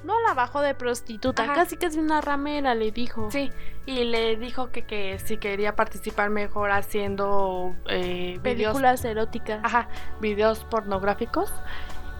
no 0.06 0.20
la 0.20 0.34
bajó 0.34 0.60
de 0.60 0.74
prostituta, 0.74 1.52
casi 1.52 1.76
casi 1.76 1.98
una 1.98 2.20
ramera 2.20 2.74
le 2.74 2.92
dijo. 2.92 3.28
Sí, 3.30 3.50
y 3.86 4.04
le 4.04 4.36
dijo 4.36 4.70
que, 4.70 4.84
que 4.84 5.18
si 5.18 5.36
quería 5.36 5.74
participar 5.74 6.30
mejor 6.30 6.70
haciendo 6.70 7.74
eh, 7.88 8.38
películas 8.42 9.04
eróticas. 9.04 9.60
Ajá, 9.64 9.88
videos 10.20 10.64
pornográficos. 10.64 11.52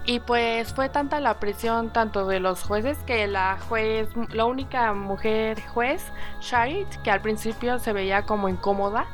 Y 0.05 0.21
pues 0.21 0.73
fue 0.75 0.89
tanta 0.89 1.21
la 1.21 1.39
presión 1.41 1.93
tanto 1.93 2.27
de 2.27 2.41
los 2.41 2.63
jueces 2.63 2.99
que 3.07 3.27
la 3.27 3.59
juez, 3.69 4.09
la 4.31 4.45
única 4.45 4.93
mujer 4.93 5.61
juez, 5.69 6.05
Sharit, 6.41 6.89
que 7.03 7.11
al 7.11 7.21
principio 7.21 7.79
se 7.79 7.93
veía 7.93 8.23
como 8.23 8.49
incómoda, 8.49 9.07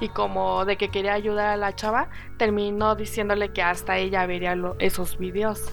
y 0.00 0.08
como 0.08 0.64
de 0.64 0.76
que 0.76 0.88
quería 0.88 1.14
ayudar 1.14 1.48
a 1.48 1.56
la 1.56 1.74
chava, 1.74 2.08
terminó 2.38 2.94
diciéndole 2.96 3.50
que 3.50 3.62
hasta 3.62 3.98
ella 3.98 4.26
vería 4.26 4.56
esos 4.78 5.18
videos. 5.18 5.70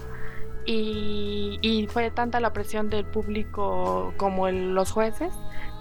Y, 0.69 1.87
fue 1.89 2.11
tanta 2.11 2.41
la 2.41 2.51
presión 2.51 2.89
del 2.89 3.05
público 3.05 4.13
como 4.17 4.49
los 4.49 4.91
jueces 4.91 5.33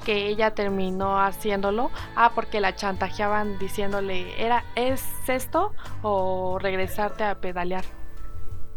que 0.04 0.28
ella 0.28 0.54
terminó 0.54 1.20
haciéndolo. 1.20 1.90
Ah, 2.14 2.30
porque 2.34 2.60
la 2.60 2.76
chantajeaban 2.76 3.58
diciéndole, 3.58 4.40
era, 4.40 4.64
¿es 4.76 5.04
esto 5.26 5.72
o 6.02 6.60
regresarte 6.60 7.24
a 7.24 7.34
pedalear? 7.40 7.84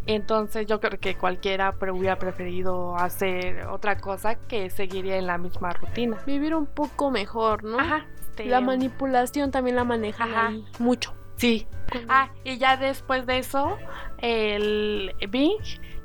Entonces 0.08 0.66
yo 0.66 0.80
creo 0.80 1.00
que 1.00 1.16
cualquiera 1.16 1.76
hubiera 1.92 2.18
preferido 2.18 2.96
hacer 2.96 3.68
otra 3.68 3.98
cosa 3.98 4.34
que 4.34 4.72
seguiría 4.72 5.18
en 5.18 5.28
la 5.28 5.38
misma 5.38 5.74
rutina. 5.74 6.18
Vivir 6.26 6.56
un 6.56 6.66
poco 6.66 7.12
mejor, 7.12 7.64
¿no? 7.64 7.80
Ajá, 7.80 8.08
este, 8.40 8.50
la 8.50 8.62
manipulación 8.62 9.52
también 9.52 9.76
la 9.76 9.84
maneja 9.84 10.52
mucho. 10.80 11.14
Sí. 11.36 11.68
Ah, 12.08 12.30
y 12.44 12.58
ya 12.58 12.78
después 12.78 13.26
de 13.26 13.40
eso, 13.40 13.78
el 14.20 15.16
Bing 15.30 15.58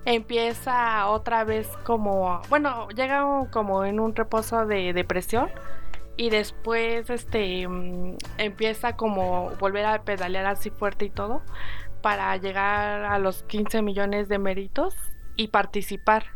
empieza 0.04 1.08
otra 1.08 1.44
vez 1.44 1.68
como, 1.84 2.40
bueno, 2.48 2.88
llega 2.90 3.24
como 3.50 3.84
en 3.84 4.00
un 4.00 4.14
reposo 4.14 4.66
de 4.66 4.92
depresión 4.92 5.50
y 6.16 6.30
después 6.30 7.10
este 7.10 7.66
mm, 7.66 8.16
empieza 8.38 8.96
como 8.96 9.50
volver 9.58 9.86
a 9.86 10.02
pedalear 10.02 10.46
así 10.46 10.70
fuerte 10.70 11.06
y 11.06 11.10
todo 11.10 11.42
para 12.00 12.36
llegar 12.36 13.04
a 13.04 13.18
los 13.18 13.42
15 13.44 13.82
millones 13.82 14.28
de 14.28 14.38
méritos 14.38 14.94
y 15.36 15.48
participar. 15.48 16.33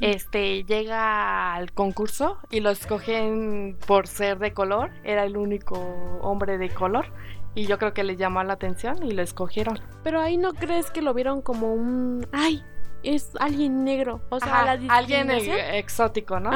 Este 0.00 0.64
llega 0.64 1.54
al 1.54 1.72
concurso 1.72 2.38
y 2.50 2.60
lo 2.60 2.70
escogen 2.70 3.76
por 3.86 4.06
ser 4.06 4.38
de 4.38 4.52
color, 4.52 4.90
era 5.04 5.24
el 5.24 5.36
único 5.36 5.76
hombre 6.22 6.58
de 6.58 6.70
color 6.70 7.06
y 7.54 7.66
yo 7.66 7.78
creo 7.78 7.94
que 7.94 8.02
le 8.02 8.16
llamó 8.16 8.42
la 8.42 8.54
atención 8.54 9.02
y 9.02 9.12
lo 9.12 9.22
escogieron. 9.22 9.78
Pero 10.02 10.20
ahí 10.20 10.36
no 10.36 10.52
crees 10.54 10.90
que 10.90 11.02
lo 11.02 11.14
vieron 11.14 11.42
como 11.42 11.72
un 11.72 12.26
ay, 12.32 12.62
es 13.02 13.30
alguien 13.38 13.84
negro, 13.84 14.20
o 14.30 14.40
sea, 14.40 14.78
alguien 14.88 15.30
exótico, 15.30 16.40
¿no? 16.40 16.50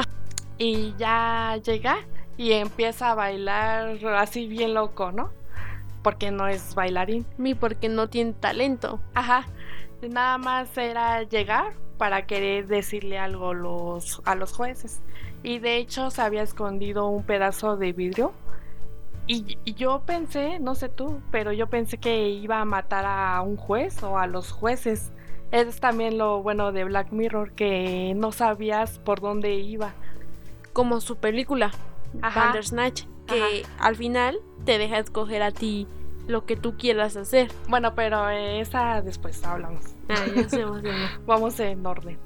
Y 0.56 0.94
ya 0.96 1.56
llega 1.62 1.98
y 2.36 2.52
empieza 2.52 3.10
a 3.10 3.14
bailar 3.14 3.98
así 4.16 4.46
bien 4.46 4.74
loco, 4.74 5.12
¿no? 5.12 5.30
Porque 6.02 6.30
no 6.30 6.48
es 6.48 6.74
bailarín. 6.74 7.26
Ni 7.36 7.54
porque 7.54 7.88
no 7.88 8.08
tiene 8.08 8.32
talento. 8.32 9.00
Ajá. 9.14 9.46
Nada 10.00 10.38
más 10.38 10.76
era 10.78 11.24
llegar, 11.24 11.72
para 11.98 12.26
querer 12.26 12.66
decirle 12.66 13.18
algo 13.18 13.52
los, 13.52 14.22
a 14.24 14.34
los 14.34 14.52
jueces. 14.52 15.00
Y 15.42 15.58
de 15.58 15.76
hecho 15.76 16.10
se 16.10 16.22
había 16.22 16.42
escondido 16.42 17.08
un 17.08 17.24
pedazo 17.24 17.76
de 17.76 17.92
vidrio. 17.92 18.32
Y, 19.26 19.58
yo 19.74 20.02
pensé, 20.06 20.58
no 20.58 20.74
sé 20.74 20.88
tú, 20.88 21.20
pero 21.30 21.52
yo 21.52 21.66
pensé 21.66 21.98
que 21.98 22.30
iba 22.30 22.60
a 22.60 22.64
matar 22.64 23.04
a 23.06 23.42
un 23.42 23.56
juez 23.56 24.02
o 24.02 24.16
a 24.16 24.26
los 24.26 24.52
jueces. 24.52 25.12
Es 25.50 25.80
también 25.80 26.16
lo 26.16 26.42
bueno 26.42 26.72
de 26.72 26.84
Black 26.84 27.12
Mirror, 27.12 27.52
que 27.52 28.14
no 28.16 28.32
sabías 28.32 28.98
por 28.98 29.20
dónde 29.20 29.54
iba. 29.56 29.92
Como 30.72 31.00
su 31.00 31.16
película, 31.16 31.72
Bandersnatch, 32.14 33.04
que 33.26 33.66
al 33.78 33.96
final 33.96 34.38
te 34.64 34.78
deja 34.78 34.98
escoger 34.98 35.42
a 35.42 35.50
ti 35.50 35.86
lo 36.28 36.44
que 36.44 36.56
tú 36.56 36.76
quieras 36.76 37.16
hacer. 37.16 37.50
Bueno, 37.68 37.94
pero 37.94 38.28
esa 38.28 39.02
después 39.02 39.42
hablamos. 39.44 39.82
Ah, 40.08 40.24
ya 40.34 40.48
se 40.48 40.64
Vamos 41.26 41.58
en 41.58 41.84
orden. 41.84 42.18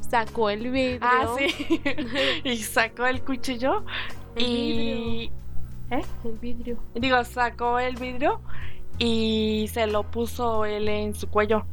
Sacó 0.00 0.48
el 0.48 0.70
vidrio. 0.70 1.00
Ah, 1.02 1.34
sí. 1.36 1.82
y 2.44 2.56
sacó 2.58 3.06
el 3.06 3.22
cuchillo. 3.22 3.84
y. 4.36 5.30
¿Eh? 5.90 6.02
El 6.24 6.38
vidrio. 6.40 6.78
Digo, 6.94 7.22
sacó 7.24 7.78
el 7.78 7.96
vidrio 7.96 8.40
y 8.98 9.68
se 9.72 9.86
lo 9.86 10.04
puso 10.04 10.64
él 10.64 10.88
en 10.88 11.14
su 11.14 11.28
cuello. 11.28 11.64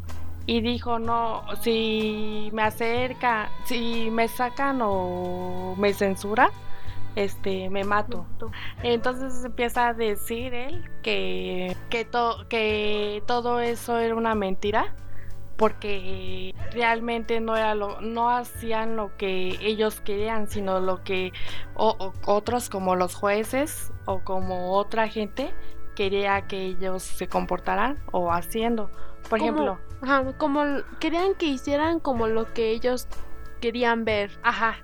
Y 0.46 0.62
dijo, 0.62 1.00
no, 1.00 1.44
si 1.62 2.50
me 2.52 2.64
acerca, 2.64 3.50
si 3.66 4.10
me 4.12 4.28
sacan 4.28 4.80
o 4.82 5.76
me 5.78 5.94
censura, 5.94 6.52
este, 7.16 7.70
me 7.70 7.84
mato. 7.84 8.26
Entonces 8.82 9.44
empieza 9.46 9.90
a 9.90 9.94
decir 9.94 10.54
él 10.54 10.90
que, 11.02 11.76
que, 11.90 12.08
que 12.50 13.24
todo 13.26 13.60
eso 13.60 13.98
era 13.98 14.16
una 14.16 14.36
mentira 14.36 14.94
porque 15.58 16.56
realmente 16.72 17.40
no 17.40 17.56
era 17.56 17.76
lo 17.76 18.02
no 18.02 18.30
hacían 18.30 18.96
lo 18.96 19.16
que 19.18 19.58
ellos 19.62 20.02
querían 20.02 20.48
sino 20.48 20.80
lo 20.80 21.04
que 21.04 21.32
otros 21.76 22.70
como 22.70 22.96
los 22.96 23.14
jueces 23.14 23.92
o 24.06 24.20
como 24.22 24.74
otra 24.74 25.08
gente 25.08 25.54
quería 25.96 26.48
que 26.48 26.66
ellos 26.66 27.04
se 27.04 27.28
comportaran 27.28 28.00
o 28.12 28.32
haciendo 28.32 28.90
por 29.30 29.40
ejemplo 29.40 29.78
como 30.38 30.64
querían 31.00 31.36
que 31.36 31.46
hicieran 31.46 32.00
como 32.00 32.28
lo 32.28 32.52
que 32.54 32.72
ellos 32.72 33.08
querían 33.62 34.06
ver 34.06 34.32
ajá 34.42 34.78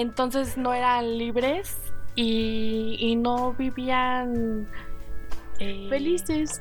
entonces 0.00 0.56
no 0.56 0.72
eran 0.72 1.18
libres 1.18 1.76
y, 2.14 2.96
y 2.98 3.16
no 3.16 3.52
vivían 3.52 4.68
eh, 5.58 5.86
Felices. 5.88 6.60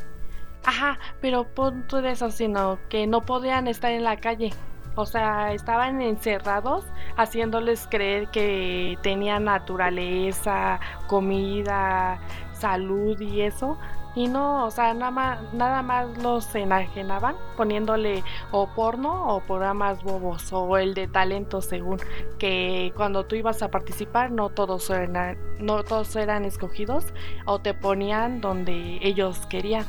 Ajá, 0.63 0.99
pero 1.21 1.45
punto 1.45 2.01
de 2.01 2.11
eso, 2.11 2.29
sino 2.29 2.77
que 2.89 3.07
no 3.07 3.21
podían 3.21 3.67
estar 3.67 3.91
en 3.91 4.03
la 4.03 4.17
calle. 4.17 4.51
O 4.95 5.05
sea, 5.05 5.53
estaban 5.53 6.01
encerrados 6.01 6.85
haciéndoles 7.15 7.87
creer 7.89 8.27
que 8.27 8.97
tenían 9.01 9.45
naturaleza, 9.45 10.79
comida, 11.07 12.19
salud 12.53 13.19
y 13.19 13.41
eso. 13.41 13.79
Y 14.13 14.27
no, 14.27 14.65
o 14.65 14.71
sea, 14.71 14.93
nada 14.93 15.11
más, 15.11 15.53
nada 15.53 15.81
más 15.81 16.17
los 16.17 16.53
enajenaban 16.53 17.35
poniéndole 17.55 18.23
o 18.51 18.67
porno 18.67 19.35
o 19.35 19.39
programas 19.39 20.03
bobos 20.03 20.51
o 20.51 20.77
el 20.77 20.93
de 20.93 21.07
talento 21.07 21.61
según 21.61 21.97
que 22.37 22.91
cuando 22.97 23.25
tú 23.25 23.35
ibas 23.35 23.61
a 23.63 23.71
participar 23.71 24.31
no 24.31 24.49
todos 24.49 24.89
eran, 24.89 25.37
no 25.59 25.83
todos 25.83 26.13
eran 26.17 26.43
escogidos 26.43 27.13
o 27.45 27.59
te 27.59 27.73
ponían 27.73 28.41
donde 28.41 28.99
ellos 29.01 29.45
querían. 29.45 29.85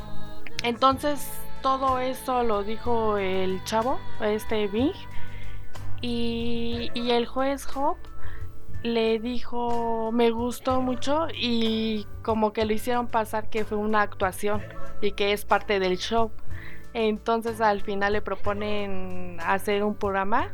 Entonces 0.62 1.28
todo 1.60 1.98
eso 1.98 2.44
lo 2.44 2.62
dijo 2.62 3.18
el 3.18 3.62
chavo, 3.64 3.98
este 4.20 4.68
Bing, 4.68 4.92
y, 6.00 6.90
y 6.94 7.10
el 7.10 7.26
juez 7.26 7.66
Hope 7.74 8.11
le 8.82 9.18
dijo 9.18 10.10
me 10.12 10.30
gustó 10.30 10.80
mucho 10.80 11.28
y 11.34 12.06
como 12.22 12.52
que 12.52 12.64
lo 12.64 12.72
hicieron 12.72 13.06
pasar 13.06 13.48
que 13.48 13.64
fue 13.64 13.78
una 13.78 14.02
actuación 14.02 14.62
y 15.00 15.12
que 15.12 15.32
es 15.32 15.44
parte 15.44 15.78
del 15.78 15.98
show. 15.98 16.30
Entonces 16.94 17.60
al 17.60 17.80
final 17.82 18.12
le 18.12 18.22
proponen 18.22 19.38
hacer 19.44 19.82
un 19.84 19.94
programa 19.94 20.50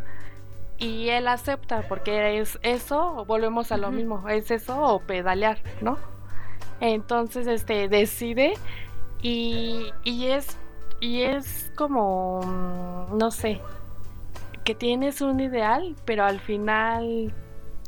y 0.79 1.09
él 1.09 1.27
acepta 1.27 1.83
porque 1.89 2.39
es 2.39 2.59
eso, 2.63 3.25
volvemos 3.27 3.73
a 3.73 3.77
lo 3.77 3.91
mismo, 3.91 4.29
es 4.29 4.51
eso 4.51 4.81
o 4.81 5.01
pedalear, 5.01 5.59
¿no? 5.81 5.99
Entonces 6.81 7.47
este 7.49 7.89
decide 7.89 8.55
y, 9.21 9.91
y 10.05 10.27
es 10.27 10.57
y 11.01 11.23
es 11.23 11.73
como 11.77 12.41
mm, 12.43 13.19
no 13.19 13.31
sé 13.31 13.61
que 14.65 14.75
tienes 14.75 15.21
un 15.23 15.41
ideal, 15.41 15.97
pero 16.05 16.25
al 16.25 16.41
final 16.41 17.33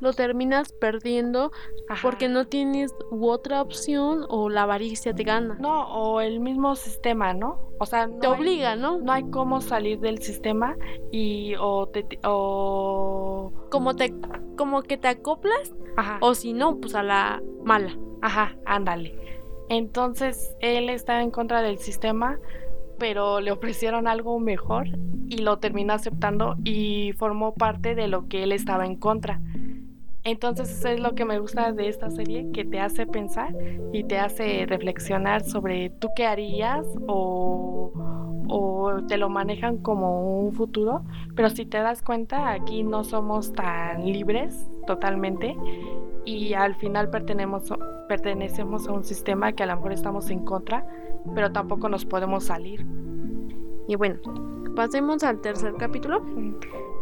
Lo 0.00 0.12
terminas 0.12 0.73
perdiendo 0.73 1.52
ajá, 1.88 2.00
porque 2.02 2.28
no 2.28 2.47
tienes 2.47 2.95
u 3.11 3.28
otra 3.28 3.61
opción 3.62 4.25
o 4.28 4.49
la 4.49 4.62
avaricia 4.62 5.14
te 5.14 5.25
gana. 5.25 5.57
No, 5.61 5.92
o 5.92 6.21
el 6.21 6.40
mismo 6.40 6.75
sistema, 6.76 7.35
¿no? 7.35 7.69
O 7.78 7.87
sea, 7.87 8.07
no 8.07 8.19
te 8.19 8.26
hay- 8.26 8.33
obliga, 8.33 8.76
¿no? 8.76 8.99
no 8.99 9.12
hay 9.12 9.25
cómo 9.30 9.61
salir 9.61 10.00
del 10.00 10.23
sistema 10.23 10.75
y 11.12 11.54
o 11.61 11.87
te 11.88 12.07
o 12.25 13.52
Como 13.71 13.95
te 13.95 14.14
como 14.57 14.83
que 14.83 14.97
te 14.97 15.09
acoplas 15.09 15.73
ajá, 15.97 16.19
o 16.21 16.35
si 16.35 16.52
no, 16.52 16.76
pues 16.78 16.95
a 16.95 17.02
la 17.02 17.42
mala. 17.64 17.97
ajá, 18.23 18.57
ándale. 18.66 19.14
Entonces 19.69 20.54
él 20.61 20.90
está 20.90 21.23
en 21.23 21.30
contra 21.30 21.62
del 21.62 21.78
sistema, 21.78 22.38
pero 22.99 23.40
le 23.40 23.52
ofrecieron 23.52 24.07
algo 24.09 24.38
mejor 24.40 24.88
y 25.28 25.38
lo 25.38 25.59
terminó 25.59 25.92
aceptando 25.95 26.57
y 26.64 27.12
formó 27.19 27.54
parte 27.54 27.95
de 27.95 28.09
lo 28.09 28.26
que 28.28 28.42
él 28.42 28.52
estaba 28.52 28.85
en 28.85 28.97
contra. 28.97 29.40
Entonces 30.25 30.71
eso 30.71 30.89
es 30.89 31.00
lo 31.00 31.15
que 31.15 31.25
me 31.25 31.39
gusta 31.39 31.73
de 31.73 31.89
esta 31.89 32.11
serie, 32.11 32.50
que 32.53 32.65
te 32.65 32.79
hace 32.79 33.07
pensar 33.07 33.55
y 33.93 34.05
te 34.05 34.19
hace 34.19 34.67
reflexionar 34.67 35.43
sobre 35.45 35.89
tú 35.91 36.09
qué 36.15 36.27
harías 36.27 36.87
o, 37.07 37.93
o 38.49 39.00
te 39.09 39.17
lo 39.17 39.31
manejan 39.31 39.79
como 39.79 40.41
un 40.41 40.53
futuro, 40.53 41.03
pero 41.35 41.49
si 41.49 41.65
te 41.65 41.79
das 41.79 42.03
cuenta 42.03 42.50
aquí 42.50 42.83
no 42.83 43.03
somos 43.03 43.53
tan 43.55 44.05
libres 44.05 44.69
totalmente 44.87 45.57
y 46.27 46.53
al 46.53 46.75
final 46.75 47.09
pertenecemos, 47.09 47.73
pertenecemos 48.07 48.89
a 48.89 48.93
un 48.93 49.05
sistema 49.05 49.53
que 49.53 49.62
a 49.62 49.67
lo 49.67 49.77
mejor 49.77 49.93
estamos 49.93 50.29
en 50.29 50.45
contra, 50.45 50.87
pero 51.35 51.50
tampoco 51.50 51.89
nos 51.89 52.05
podemos 52.05 52.45
salir. 52.45 52.85
Y 53.88 53.97
bueno, 53.97 54.18
pasemos 54.77 55.23
al 55.23 55.40
tercer 55.40 55.75
capítulo 55.79 56.23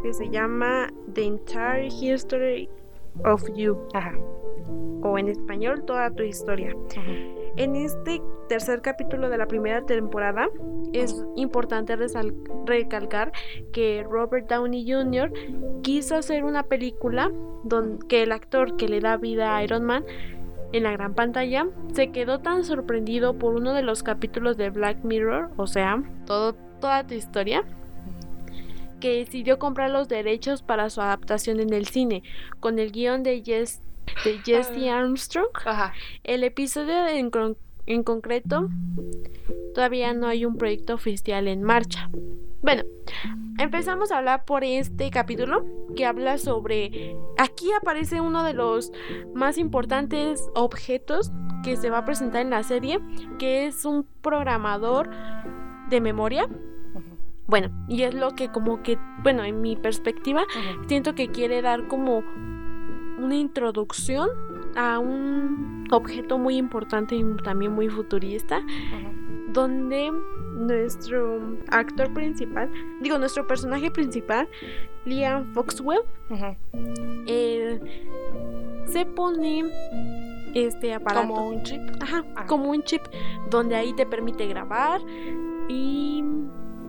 que 0.02 0.14
se 0.14 0.28
llama 0.30 0.92
The 1.12 1.24
Entire 1.24 1.88
History 1.88 2.68
of 3.24 3.42
You 3.54 3.78
Ajá. 3.94 4.12
o 5.02 5.18
en 5.18 5.28
español 5.28 5.84
Toda 5.84 6.10
tu 6.10 6.22
historia. 6.22 6.74
En 7.56 7.74
este 7.74 8.20
tercer 8.48 8.82
capítulo 8.82 9.28
de 9.28 9.38
la 9.38 9.46
primera 9.46 9.82
temporada 9.82 10.48
es 10.92 11.24
importante 11.36 11.96
recalcar 12.66 13.32
que 13.72 14.04
Robert 14.08 14.48
Downey 14.48 14.90
Jr. 14.90 15.32
quiso 15.82 16.16
hacer 16.16 16.44
una 16.44 16.62
película 16.62 17.30
donde 17.64 18.06
que 18.06 18.22
el 18.22 18.32
actor 18.32 18.76
que 18.76 18.88
le 18.88 19.00
da 19.00 19.16
vida 19.16 19.56
a 19.56 19.64
Iron 19.64 19.84
Man 19.84 20.04
en 20.72 20.82
la 20.82 20.92
gran 20.92 21.14
pantalla 21.14 21.66
se 21.92 22.10
quedó 22.10 22.40
tan 22.40 22.64
sorprendido 22.64 23.38
por 23.38 23.54
uno 23.54 23.74
de 23.74 23.82
los 23.82 24.02
capítulos 24.02 24.56
de 24.56 24.70
Black 24.70 25.02
Mirror, 25.02 25.50
o 25.56 25.66
sea, 25.66 26.02
todo, 26.26 26.54
toda 26.80 27.06
tu 27.06 27.14
historia, 27.14 27.64
que 29.00 29.18
decidió 29.18 29.58
comprar 29.58 29.90
los 29.90 30.08
derechos 30.08 30.62
para 30.62 30.90
su 30.90 31.00
adaptación 31.00 31.60
en 31.60 31.72
el 31.72 31.86
cine, 31.86 32.22
con 32.60 32.78
el 32.78 32.92
guion 32.92 33.22
de, 33.22 33.42
Jess, 33.42 33.80
de 34.24 34.38
Jesse 34.44 34.88
Armstrong. 34.88 35.48
Ajá. 35.64 35.92
El 36.24 36.44
episodio 36.44 37.06
en, 37.06 37.30
en 37.86 38.02
concreto 38.02 38.68
todavía 39.74 40.12
no 40.12 40.26
hay 40.26 40.44
un 40.44 40.56
proyecto 40.56 40.94
oficial 40.94 41.48
en 41.48 41.62
marcha. 41.62 42.10
Bueno, 42.60 42.82
empezamos 43.58 44.10
a 44.10 44.18
hablar 44.18 44.44
por 44.44 44.64
este 44.64 45.10
capítulo 45.10 45.64
que 45.94 46.04
habla 46.04 46.38
sobre... 46.38 47.16
Aquí 47.38 47.70
aparece 47.72 48.20
uno 48.20 48.42
de 48.42 48.52
los 48.52 48.92
más 49.32 49.58
importantes 49.58 50.42
objetos 50.54 51.30
que 51.62 51.76
se 51.76 51.90
va 51.90 51.98
a 51.98 52.04
presentar 52.04 52.42
en 52.42 52.50
la 52.50 52.64
serie, 52.64 53.00
que 53.38 53.66
es 53.66 53.84
un 53.84 54.04
programador 54.22 55.10
de 55.88 56.00
memoria. 56.00 56.48
Bueno, 57.48 57.70
y 57.88 58.02
es 58.02 58.14
lo 58.14 58.34
que 58.34 58.50
como 58.50 58.82
que, 58.82 58.98
bueno, 59.22 59.42
en 59.42 59.62
mi 59.62 59.74
perspectiva, 59.74 60.44
siento 60.86 61.14
que 61.14 61.28
quiere 61.28 61.62
dar 61.62 61.88
como 61.88 62.22
una 63.18 63.34
introducción 63.34 64.28
a 64.76 64.98
un 64.98 65.86
objeto 65.90 66.36
muy 66.36 66.56
importante 66.58 67.16
y 67.16 67.24
también 67.42 67.72
muy 67.72 67.88
futurista, 67.88 68.62
donde 69.48 70.12
nuestro 70.56 71.56
actor 71.70 72.12
principal, 72.12 72.70
digo, 73.00 73.18
nuestro 73.18 73.46
personaje 73.46 73.90
principal, 73.90 74.46
Liam 75.06 75.46
Foxwell, 75.54 76.02
eh, 77.26 77.80
se 78.84 79.06
pone 79.06 79.64
este 80.54 80.92
aparato. 80.92 81.28
Como 81.28 81.48
un 81.48 81.62
chip. 81.62 81.80
Ajá, 82.02 82.24
como 82.46 82.70
un 82.70 82.82
chip 82.82 83.02
donde 83.48 83.74
ahí 83.74 83.94
te 83.94 84.04
permite 84.04 84.46
grabar 84.46 85.00
y 85.68 86.22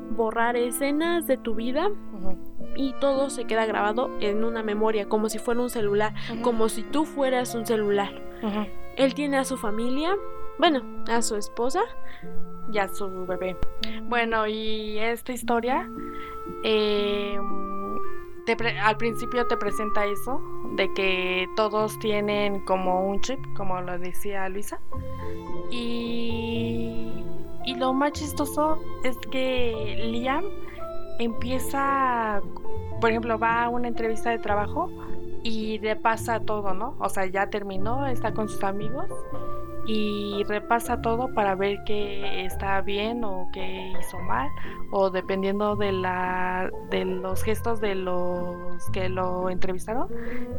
borrar 0.10 0.56
escenas 0.56 1.28
de 1.28 1.38
tu 1.38 1.56
vida 1.56 1.90
y 2.76 2.94
todo 3.00 3.30
se 3.30 3.46
queda 3.46 3.66
grabado 3.66 4.10
en 4.20 4.44
una 4.44 4.64
memoria, 4.64 5.08
como 5.10 5.30
si 5.30 5.40
fuera 5.40 5.62
un 5.62 5.70
celular, 5.70 6.14
como 6.42 6.70
si 6.70 6.84
tú 6.84 7.06
fueras 7.06 7.56
un 7.56 7.66
celular. 7.66 8.12
Él 8.96 9.14
tiene 9.14 9.38
a 9.38 9.46
su 9.46 9.58
familia, 9.58 10.16
bueno, 10.58 10.82
a 11.08 11.22
su 11.22 11.36
esposa, 11.36 11.82
ya 12.70 12.88
su 12.88 13.26
bebé. 13.26 13.56
Bueno, 14.04 14.46
y 14.48 14.98
esta 15.00 15.32
historia 15.32 15.90
eh, 16.64 17.38
te 18.46 18.56
pre- 18.56 18.80
al 18.80 18.98
principio 18.98 19.46
te 19.48 19.58
presenta 19.58 20.06
eso, 20.06 20.42
de 20.76 20.94
que 20.94 21.48
todos 21.56 21.98
tienen 22.00 22.64
como 22.66 23.10
un 23.10 23.20
chip, 23.22 23.40
como 23.56 23.82
lo 23.82 23.98
decía 23.98 24.48
Luisa. 24.50 24.80
Y, 25.72 26.29
y 27.70 27.76
lo 27.76 27.94
más 27.94 28.14
chistoso 28.14 28.80
es 29.04 29.16
que 29.30 30.02
Liam 30.12 30.44
empieza, 31.20 32.42
por 33.00 33.12
ejemplo, 33.12 33.38
va 33.38 33.66
a 33.66 33.70
una 33.70 33.88
entrevista 33.88 34.32
de 34.32 34.40
trabajo 34.40 34.90
y 35.44 35.78
repasa 35.78 36.40
todo, 36.40 36.74
¿no? 36.74 36.96
O 36.98 37.10
sea, 37.10 37.28
ya 37.28 37.52
terminó, 37.52 38.08
está 38.08 38.34
con 38.34 38.50
sus 38.50 38.64
amigos 38.64 39.06
y 39.86 40.44
repasa 40.46 41.04
todo 41.04 41.32
para 41.36 41.54
ver 41.54 41.84
qué 41.86 42.44
está 42.44 42.82
bien 42.82 43.24
o 43.24 43.50
qué 43.54 43.94
hizo 44.00 44.18
mal 44.18 44.50
o 44.92 45.12
dependiendo 45.12 45.76
de 45.76 45.92
la 45.92 46.72
de 46.90 47.06
los 47.06 47.44
gestos 47.44 47.82
de 47.82 47.96
los 47.96 48.90
que 48.92 49.10
lo 49.10 49.50
entrevistaron 49.50 50.08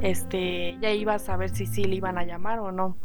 este 0.01 0.77
ya 0.81 0.91
iba 0.91 1.15
a 1.15 1.19
saber 1.21 1.51
si 1.51 1.67
sí 1.67 1.85
le 1.85 1.97
iban 1.97 2.19
a 2.19 2.25
llamar 2.25 2.59
o 2.59 2.73
no 2.73 2.97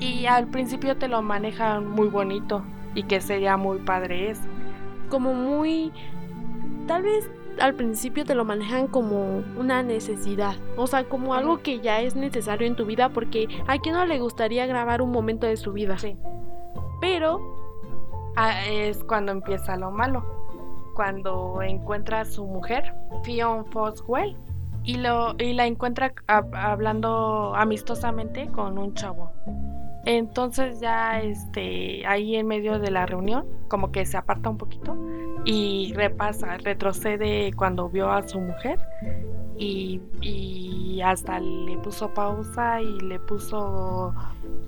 y 0.00 0.26
al 0.26 0.48
principio 0.48 0.96
te 0.96 1.06
lo 1.06 1.22
manejan 1.22 1.86
muy 1.86 2.08
bonito 2.08 2.64
y 2.98 3.02
que 3.04 3.20
sería 3.20 3.56
muy 3.56 3.78
padre 3.78 4.30
eso 4.30 4.42
como 5.08 5.32
muy... 5.32 5.92
Tal 6.86 7.02
vez 7.02 7.30
al 7.60 7.74
principio 7.74 8.24
te 8.24 8.34
lo 8.34 8.44
manejan 8.44 8.86
como 8.86 9.42
una 9.58 9.82
necesidad, 9.82 10.54
o 10.76 10.86
sea, 10.86 11.04
como 11.04 11.34
algo 11.34 11.62
que 11.62 11.80
ya 11.80 12.00
es 12.00 12.14
necesario 12.14 12.66
en 12.66 12.76
tu 12.76 12.86
vida 12.86 13.08
porque 13.08 13.48
a 13.66 13.78
quien 13.78 13.94
no 13.94 14.06
le 14.06 14.20
gustaría 14.20 14.66
grabar 14.66 15.02
un 15.02 15.10
momento 15.10 15.46
de 15.46 15.56
su 15.56 15.72
vida. 15.72 15.98
Sí. 15.98 16.16
Pero 17.00 17.40
Ah, 18.40 18.64
es 18.66 19.02
cuando 19.02 19.32
empieza 19.32 19.76
lo 19.76 19.90
malo 19.90 20.24
cuando 20.94 21.60
encuentra 21.60 22.20
a 22.20 22.24
su 22.24 22.46
mujer 22.46 22.94
Fionn 23.24 23.66
Foswell 23.66 24.36
y, 24.84 24.96
lo, 24.96 25.34
y 25.38 25.54
la 25.54 25.66
encuentra 25.66 26.14
hablando 26.28 27.52
amistosamente 27.56 28.46
con 28.46 28.78
un 28.78 28.94
chavo. 28.94 29.32
Entonces 30.10 30.80
ya 30.80 31.20
este, 31.20 32.06
ahí 32.06 32.36
en 32.36 32.46
medio 32.46 32.78
de 32.78 32.90
la 32.90 33.04
reunión, 33.04 33.46
como 33.68 33.92
que 33.92 34.06
se 34.06 34.16
aparta 34.16 34.48
un 34.48 34.56
poquito 34.56 34.96
y 35.44 35.92
repasa, 35.94 36.56
retrocede 36.56 37.52
cuando 37.54 37.90
vio 37.90 38.10
a 38.10 38.26
su 38.26 38.40
mujer 38.40 38.80
y, 39.58 40.00
y 40.22 41.02
hasta 41.02 41.38
le 41.40 41.76
puso 41.76 42.14
pausa 42.14 42.80
y 42.80 43.00
le 43.00 43.20
puso 43.20 44.14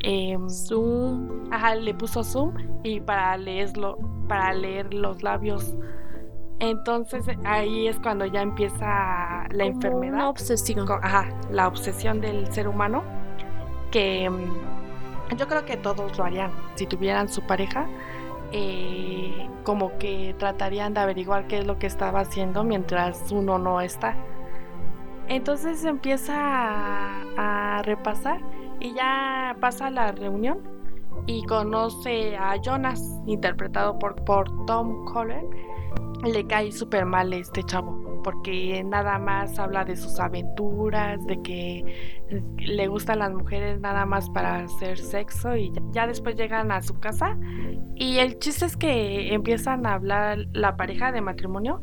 em, 0.01 0.47
zoom, 0.51 1.51
ajá, 1.51 1.75
le 1.75 1.95
puso 1.95 2.23
zoom 2.23 2.53
y 2.83 3.01
para 3.01 3.39
leerlo, 3.39 3.97
para 4.29 4.53
leer 4.53 4.93
los 4.93 5.23
labios 5.23 5.75
entonces 6.59 7.25
ahí 7.45 7.89
es 7.89 7.99
cuando 7.99 8.27
ya 8.27 8.43
empieza 8.43 9.49
la 9.51 9.65
enfermedad. 9.65 10.13
Una 10.13 10.29
obsesión. 10.29 10.87
Ajá, 11.03 11.31
la 11.51 11.67
obsesión 11.67 12.21
del 12.21 12.53
ser 12.53 12.69
humano. 12.69 13.03
Que 13.91 14.29
mm, 14.29 14.80
yo 15.37 15.49
creo 15.49 15.65
que 15.65 15.77
todos 15.77 16.17
lo 16.19 16.25
harían. 16.25 16.53
Si 16.75 16.87
tuvieran 16.87 17.29
su 17.29 17.43
pareja, 17.43 17.87
eh, 18.53 19.49
como 19.63 19.99
que 19.99 20.35
tratarían 20.39 20.95
de 20.95 21.01
averiguar 21.01 21.47
qué 21.47 21.59
es 21.59 21.67
lo 21.67 21.79
que 21.79 21.87
estaba 21.87 22.21
haciendo 22.21 22.65
mientras 22.65 23.31
uno 23.31 23.59
no 23.59 23.81
está. 23.81 24.17
Entonces 25.29 25.85
empieza 25.85 26.35
a, 27.37 27.83
repasar 27.83 28.41
y 28.79 28.93
ya 28.93 29.57
pasa 29.59 29.89
la 29.89 30.13
reunión 30.13 30.59
y 31.27 31.45
conoce 31.45 32.37
a 32.37 32.57
Jonas, 32.61 33.01
interpretado 33.27 33.99
por, 33.99 34.17
por 34.25 34.67
Tom 34.67 35.07
Collins 35.07 35.49
le 36.25 36.47
cae 36.47 36.71
súper 36.71 37.07
mal 37.07 37.33
este 37.33 37.63
chavo, 37.63 38.10
porque 38.23 38.83
nada 38.85 39.19
más 39.19 39.59
habla 39.59 39.85
de 39.85 39.97
sus 39.97 40.19
aventuras, 40.21 41.25
de 41.27 41.41
que 41.43 42.21
le 42.59 42.87
gustan 42.87 43.21
las 43.21 43.33
mujeres 43.33 43.81
nada 43.81 44.07
más 44.07 44.31
para 44.31 44.57
hacer 44.65 44.99
sexo 44.99 45.57
y 45.57 45.73
ya, 45.93 46.07
después 46.07 46.37
llegan 46.37 46.73
a 46.73 46.83
su 46.83 46.99
casa 47.01 47.37
y 47.95 48.19
el 48.19 48.39
chiste 48.39 48.67
es 48.67 48.77
que 48.77 49.35
empiezan 49.35 49.87
a 49.87 49.95
hablar 49.95 50.47
la 50.53 50.77
pareja 50.77 51.13
de 51.13 51.21
matrimonio 51.21 51.83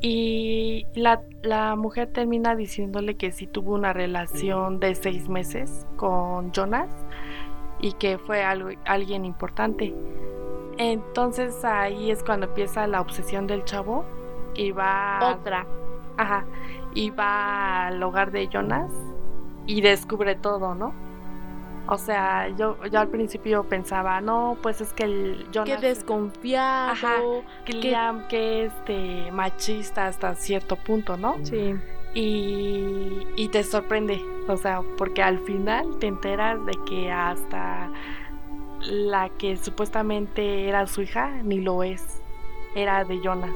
y 0.00 0.86
la, 0.94 1.22
la 1.42 1.74
mujer 1.74 2.12
termina 2.12 2.54
diciéndole 2.54 3.16
que 3.16 3.32
sí 3.32 3.46
tuvo 3.46 3.74
una 3.74 3.92
relación 3.92 4.78
de 4.78 4.94
seis 4.94 5.28
meses 5.28 5.86
con 5.96 6.52
Jonas 6.52 6.88
y 7.80 7.92
que 7.92 8.18
fue 8.18 8.44
algo, 8.44 8.70
alguien 8.84 9.24
importante. 9.24 9.94
Entonces 10.76 11.64
ahí 11.64 12.10
es 12.12 12.22
cuando 12.22 12.46
empieza 12.46 12.86
la 12.86 13.00
obsesión 13.00 13.48
del 13.48 13.64
chavo 13.64 14.04
y 14.58 14.72
va 14.72 15.36
otra. 15.36 15.66
Ajá. 16.16 16.44
Y 16.94 17.10
va 17.10 17.86
al 17.86 18.02
hogar 18.02 18.32
de 18.32 18.48
Jonas 18.48 18.90
y 19.66 19.80
descubre 19.80 20.34
todo, 20.34 20.74
¿no? 20.74 20.92
O 21.86 21.96
sea, 21.96 22.48
yo, 22.48 22.76
yo 22.86 23.00
al 23.00 23.08
principio 23.08 23.64
pensaba, 23.64 24.20
no, 24.20 24.58
pues 24.62 24.80
es 24.80 24.92
que 24.92 25.04
el 25.04 25.46
Jonas. 25.52 25.80
Qué 25.80 25.86
desconfiado. 25.88 26.90
Ajá, 26.90 27.16
que, 27.64 27.80
que, 27.80 27.96
que 28.28 28.64
este 28.66 29.32
machista 29.32 30.06
hasta 30.06 30.34
cierto 30.34 30.76
punto, 30.76 31.16
¿no? 31.16 31.36
Sí. 31.44 31.74
Y, 32.14 33.26
y 33.36 33.48
te 33.48 33.62
sorprende, 33.62 34.20
o 34.48 34.56
sea, 34.56 34.82
porque 34.98 35.22
al 35.22 35.38
final 35.40 35.98
te 35.98 36.08
enteras 36.08 36.64
de 36.66 36.72
que 36.86 37.10
hasta 37.10 37.90
la 38.80 39.28
que 39.30 39.56
supuestamente 39.56 40.68
era 40.68 40.86
su 40.86 41.02
hija 41.02 41.30
ni 41.42 41.60
lo 41.60 41.82
es. 41.82 42.20
Era 42.74 43.04
de 43.04 43.20
Jonas. 43.22 43.54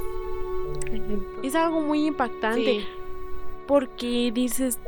Es 1.42 1.54
algo 1.54 1.80
muy 1.80 2.06
impactante. 2.06 2.84
Porque 3.66 4.30
dices, 4.34 4.78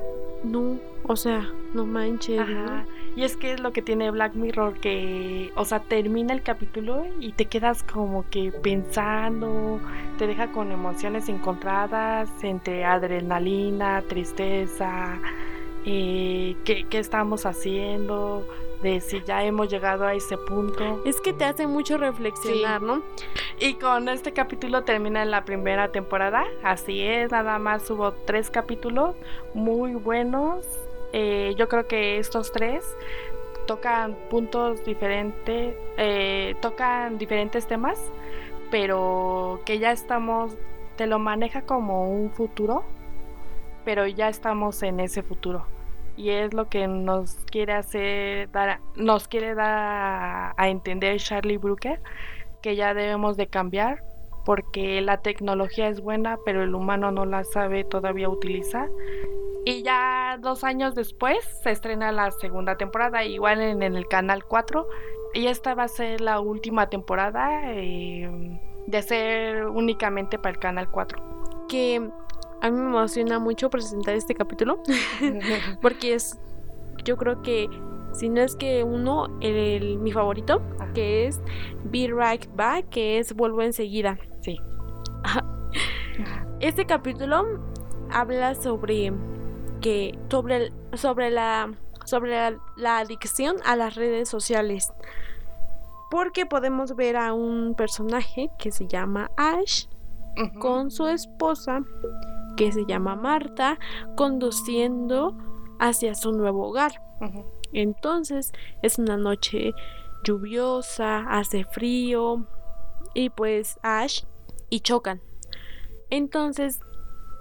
no, 0.42 0.78
o 1.04 1.16
sea, 1.16 1.48
no 1.72 1.86
manches. 1.86 2.40
Y 3.16 3.22
es 3.22 3.36
que 3.36 3.52
es 3.52 3.60
lo 3.60 3.72
que 3.72 3.80
tiene 3.80 4.10
Black 4.10 4.34
Mirror, 4.34 4.74
que, 4.74 5.52
o 5.54 5.64
sea, 5.64 5.80
termina 5.80 6.34
el 6.34 6.42
capítulo 6.42 7.06
y 7.20 7.30
te 7.32 7.46
quedas 7.46 7.84
como 7.84 8.28
que 8.28 8.50
pensando, 8.50 9.80
te 10.18 10.26
deja 10.26 10.50
con 10.50 10.72
emociones 10.72 11.28
encontradas 11.28 12.28
entre 12.42 12.84
adrenalina, 12.84 14.02
tristeza, 14.08 15.20
eh, 15.84 16.56
¿qué, 16.64 16.86
¿qué, 16.88 16.98
estamos 16.98 17.46
haciendo, 17.46 18.46
de 18.84 19.00
si 19.00 19.22
ya 19.22 19.42
hemos 19.42 19.68
llegado 19.68 20.04
a 20.04 20.14
ese 20.14 20.36
punto. 20.36 21.02
Es 21.04 21.20
que 21.20 21.32
te 21.32 21.44
hace 21.44 21.66
mucho 21.66 21.96
reflexionar, 21.96 22.82
¿no? 22.82 23.02
Y 23.58 23.74
con 23.74 24.08
este 24.10 24.32
capítulo 24.32 24.82
termina 24.84 25.24
la 25.24 25.44
primera 25.44 25.88
temporada, 25.90 26.44
así 26.62 27.02
es, 27.02 27.30
nada 27.30 27.58
más 27.58 27.90
hubo 27.90 28.12
tres 28.12 28.50
capítulos 28.50 29.16
muy 29.54 29.94
buenos. 29.94 30.66
Eh, 31.14 31.54
yo 31.56 31.68
creo 31.68 31.86
que 31.86 32.18
estos 32.18 32.52
tres 32.52 32.84
tocan 33.66 34.16
puntos 34.28 34.84
diferentes, 34.84 35.74
eh, 35.96 36.54
tocan 36.60 37.16
diferentes 37.16 37.66
temas, 37.66 37.98
pero 38.70 39.60
que 39.64 39.78
ya 39.78 39.92
estamos, 39.92 40.52
te 40.96 41.06
lo 41.06 41.18
maneja 41.18 41.62
como 41.62 42.10
un 42.10 42.30
futuro, 42.30 42.84
pero 43.84 44.06
ya 44.06 44.28
estamos 44.28 44.82
en 44.82 45.00
ese 45.00 45.22
futuro 45.22 45.73
y 46.16 46.30
es 46.30 46.54
lo 46.54 46.68
que 46.68 46.86
nos 46.86 47.34
quiere 47.50 47.72
hacer 47.72 48.50
dar 48.52 48.80
nos 48.96 49.28
quiere 49.28 49.54
dar 49.54 50.54
a, 50.56 50.68
entender 50.68 51.18
Charlie 51.18 51.58
Brooker 51.58 52.00
que 52.62 52.76
ya 52.76 52.94
debemos 52.94 53.36
de 53.36 53.48
cambiar 53.48 54.02
porque 54.44 55.00
la 55.00 55.22
tecnología 55.22 55.88
es 55.88 56.00
buena 56.00 56.38
pero 56.44 56.62
el 56.62 56.74
humano 56.74 57.10
no 57.10 57.24
la 57.24 57.44
sabe 57.44 57.84
todavía 57.84 58.28
utilizar. 58.28 58.90
Y 59.66 59.82
ya 59.82 60.36
dos 60.40 60.62
años 60.62 60.94
después 60.94 61.38
se 61.62 61.70
estrena 61.70 62.12
la 62.12 62.30
segunda 62.30 62.76
temporada 62.76 63.24
igual 63.24 63.62
en, 63.62 63.82
el 63.82 64.06
canal 64.06 64.44
4 64.44 64.86
y 65.32 65.46
esta 65.46 65.74
va 65.74 65.84
a 65.84 65.88
ser 65.88 66.20
la 66.20 66.40
última 66.40 66.90
temporada 66.90 67.72
eh, 67.72 68.60
de 68.86 69.02
ser 69.02 69.64
únicamente 69.64 70.38
para 70.38 70.50
el 70.50 70.58
canal 70.58 70.90
4 70.90 71.34
que 71.68 72.10
a 72.64 72.70
mí 72.70 72.80
me 72.80 72.88
emociona 72.88 73.38
mucho 73.38 73.68
presentar 73.68 74.14
este 74.14 74.34
capítulo 74.34 74.82
porque 75.82 76.14
es, 76.14 76.40
yo 77.04 77.18
creo 77.18 77.42
que 77.42 77.68
si 78.14 78.30
no 78.30 78.40
es 78.40 78.56
que 78.56 78.84
uno, 78.84 79.26
el, 79.40 79.98
mi 79.98 80.12
favorito, 80.12 80.62
que 80.94 81.26
es 81.26 81.40
Be 81.84 82.08
Right 82.08 82.48
Back, 82.54 82.88
que 82.88 83.18
es 83.18 83.34
Vuelvo 83.34 83.62
enseguida. 83.62 84.18
Sí. 84.40 84.58
Este 86.60 86.86
capítulo 86.86 87.60
habla 88.10 88.54
sobre 88.54 89.12
que 89.82 90.16
sobre, 90.30 90.72
sobre 90.94 91.30
la 91.30 91.74
sobre 92.04 92.56
la, 92.76 92.98
adicción 92.98 93.56
a 93.66 93.76
las 93.76 93.96
redes 93.96 94.28
sociales. 94.28 94.92
Porque 96.10 96.46
podemos 96.46 96.94
ver 96.94 97.16
a 97.16 97.34
un 97.34 97.74
personaje 97.74 98.48
que 98.58 98.70
se 98.70 98.86
llama 98.86 99.30
Ash 99.36 99.86
con 100.60 100.90
su 100.90 101.08
esposa 101.08 101.82
que 102.56 102.72
se 102.72 102.84
llama 102.86 103.16
Marta, 103.16 103.78
conduciendo 104.16 105.34
hacia 105.78 106.14
su 106.14 106.32
nuevo 106.32 106.68
hogar. 106.68 107.00
Entonces 107.72 108.52
es 108.82 108.98
una 108.98 109.16
noche 109.16 109.72
lluviosa, 110.22 111.24
hace 111.28 111.64
frío 111.64 112.46
y 113.14 113.30
pues 113.30 113.78
Ash 113.82 114.24
y 114.70 114.80
chocan. 114.80 115.20
Entonces 116.10 116.80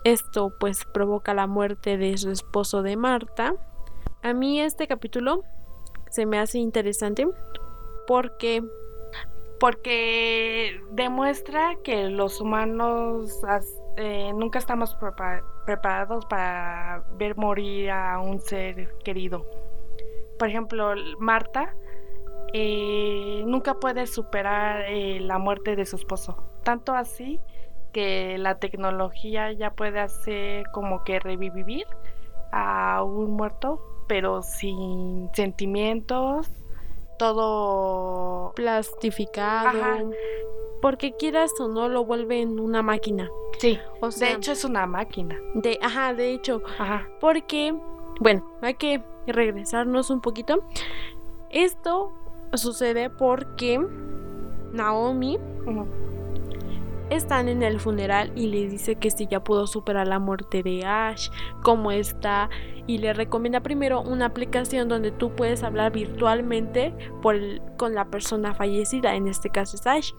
esto 0.03 0.53
pues 0.59 0.85
provoca 0.93 1.33
la 1.33 1.47
muerte 1.47 1.97
de 1.97 2.17
su 2.17 2.29
esposo 2.29 2.81
de 2.81 2.97
Marta. 2.97 3.55
A 4.21 4.33
mí 4.33 4.59
este 4.59 4.87
capítulo 4.87 5.43
se 6.09 6.25
me 6.25 6.39
hace 6.39 6.59
interesante 6.59 7.27
porque 8.07 8.63
porque 9.59 10.81
demuestra 10.91 11.77
que 11.83 12.09
los 12.09 12.41
humanos 12.41 13.41
eh, 13.95 14.31
nunca 14.33 14.59
estamos 14.59 14.97
preparados 15.65 16.25
para 16.25 17.03
ver 17.17 17.37
morir 17.37 17.91
a 17.91 18.19
un 18.19 18.39
ser 18.39 18.97
querido. 19.03 19.45
Por 20.39 20.49
ejemplo, 20.49 20.93
Marta 21.19 21.75
eh, 22.53 23.43
nunca 23.45 23.75
puede 23.75 24.07
superar 24.07 24.85
eh, 24.87 25.19
la 25.19 25.37
muerte 25.37 25.75
de 25.75 25.85
su 25.85 25.95
esposo. 25.95 26.43
Tanto 26.63 26.93
así 26.93 27.39
que 27.91 28.37
la 28.39 28.59
tecnología 28.59 29.51
ya 29.51 29.71
puede 29.71 29.99
hacer 29.99 30.65
como 30.71 31.03
que 31.03 31.19
revivir 31.19 31.85
a 32.51 33.03
un 33.03 33.31
muerto, 33.31 33.79
pero 34.07 34.41
sin 34.41 35.29
sentimientos, 35.33 36.49
todo 37.19 38.53
plastificado. 38.55 40.11
Porque 40.83 41.13
quieras 41.13 41.53
o 41.61 41.69
no 41.69 41.87
lo 41.87 42.03
vuelven 42.03 42.59
una 42.59 42.81
máquina. 42.81 43.29
Sí, 43.57 43.79
o 44.01 44.11
sea, 44.11 44.27
de 44.27 44.35
hecho 44.35 44.51
es 44.51 44.65
una 44.65 44.85
máquina. 44.85 45.39
De, 45.53 45.79
ajá, 45.81 46.13
de 46.13 46.33
hecho. 46.33 46.61
Ajá. 46.77 47.07
Porque, 47.21 47.73
bueno, 48.19 48.45
hay 48.61 48.73
que 48.73 49.01
regresarnos 49.25 50.09
un 50.09 50.19
poquito. 50.19 50.61
Esto 51.49 52.11
sucede 52.55 53.09
porque 53.09 53.79
Naomi 54.73 55.39
están 57.09 57.47
en 57.47 57.63
el 57.63 57.79
funeral 57.79 58.31
y 58.35 58.47
le 58.47 58.67
dice 58.67 58.95
que 58.95 59.11
si 59.11 59.27
ya 59.27 59.43
pudo 59.43 59.67
superar 59.67 60.07
la 60.07 60.19
muerte 60.19 60.63
de 60.63 60.85
Ash, 60.85 61.29
cómo 61.61 61.91
está 61.91 62.49
y 62.87 62.97
le 62.97 63.13
recomienda 63.13 63.61
primero 63.61 64.01
una 64.01 64.25
aplicación 64.25 64.89
donde 64.89 65.11
tú 65.11 65.35
puedes 65.35 65.63
hablar 65.63 65.91
virtualmente 65.91 66.93
con 67.77 67.93
la 67.93 68.05
persona 68.05 68.53
fallecida, 68.53 69.15
en 69.15 69.27
este 69.27 69.49
caso 69.49 69.75
es 69.75 69.87
Ash. 69.87 70.11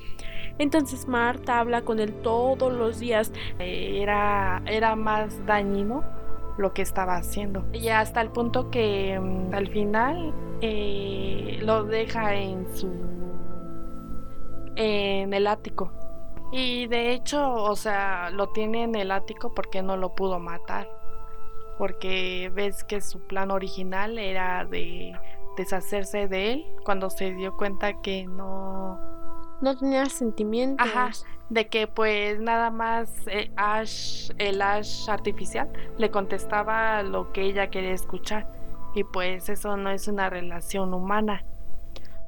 Entonces 0.58 1.08
Marta 1.08 1.58
habla 1.58 1.82
con 1.82 1.98
él 1.98 2.12
todos 2.22 2.72
los 2.72 3.00
días. 3.00 3.32
Era, 3.58 4.62
era 4.66 4.94
más 4.94 5.44
dañino 5.46 6.04
lo 6.58 6.72
que 6.72 6.82
estaba 6.82 7.16
haciendo. 7.16 7.64
Y 7.72 7.88
hasta 7.88 8.20
el 8.20 8.30
punto 8.30 8.70
que 8.70 9.18
mm, 9.18 9.52
al 9.52 9.68
final 9.68 10.32
eh, 10.60 11.58
lo 11.62 11.84
deja 11.84 12.34
en 12.34 12.66
su 12.74 12.88
en 14.76 15.32
el 15.32 15.46
ático 15.46 15.92
y 16.52 16.86
de 16.86 17.12
hecho, 17.12 17.52
o 17.54 17.76
sea, 17.76 18.30
lo 18.30 18.48
tiene 18.50 18.84
en 18.84 18.94
el 18.94 19.10
ático 19.10 19.54
porque 19.54 19.82
no 19.82 19.96
lo 19.96 20.14
pudo 20.14 20.38
matar. 20.38 20.88
Porque 21.78 22.50
ves 22.54 22.84
que 22.84 23.00
su 23.00 23.26
plan 23.26 23.50
original 23.50 24.18
era 24.18 24.64
de 24.64 25.12
deshacerse 25.56 26.28
de 26.28 26.52
él 26.52 26.66
cuando 26.84 27.10
se 27.10 27.32
dio 27.32 27.56
cuenta 27.56 28.00
que 28.00 28.26
no... 28.26 29.00
No 29.60 29.76
tenía 29.76 30.06
sentimientos. 30.06 30.86
Ajá, 30.86 31.10
de 31.48 31.68
que 31.68 31.86
pues 31.86 32.40
nada 32.40 32.70
más 32.70 33.10
eh, 33.26 33.50
Ash, 33.56 34.30
el 34.38 34.62
Ash 34.62 35.08
artificial 35.08 35.70
le 35.98 36.10
contestaba 36.10 37.02
lo 37.02 37.32
que 37.32 37.42
ella 37.42 37.70
quería 37.70 37.92
escuchar. 37.92 38.48
Y 38.94 39.04
pues 39.04 39.48
eso 39.48 39.76
no 39.76 39.90
es 39.90 40.06
una 40.06 40.30
relación 40.30 40.94
humana. 40.94 41.44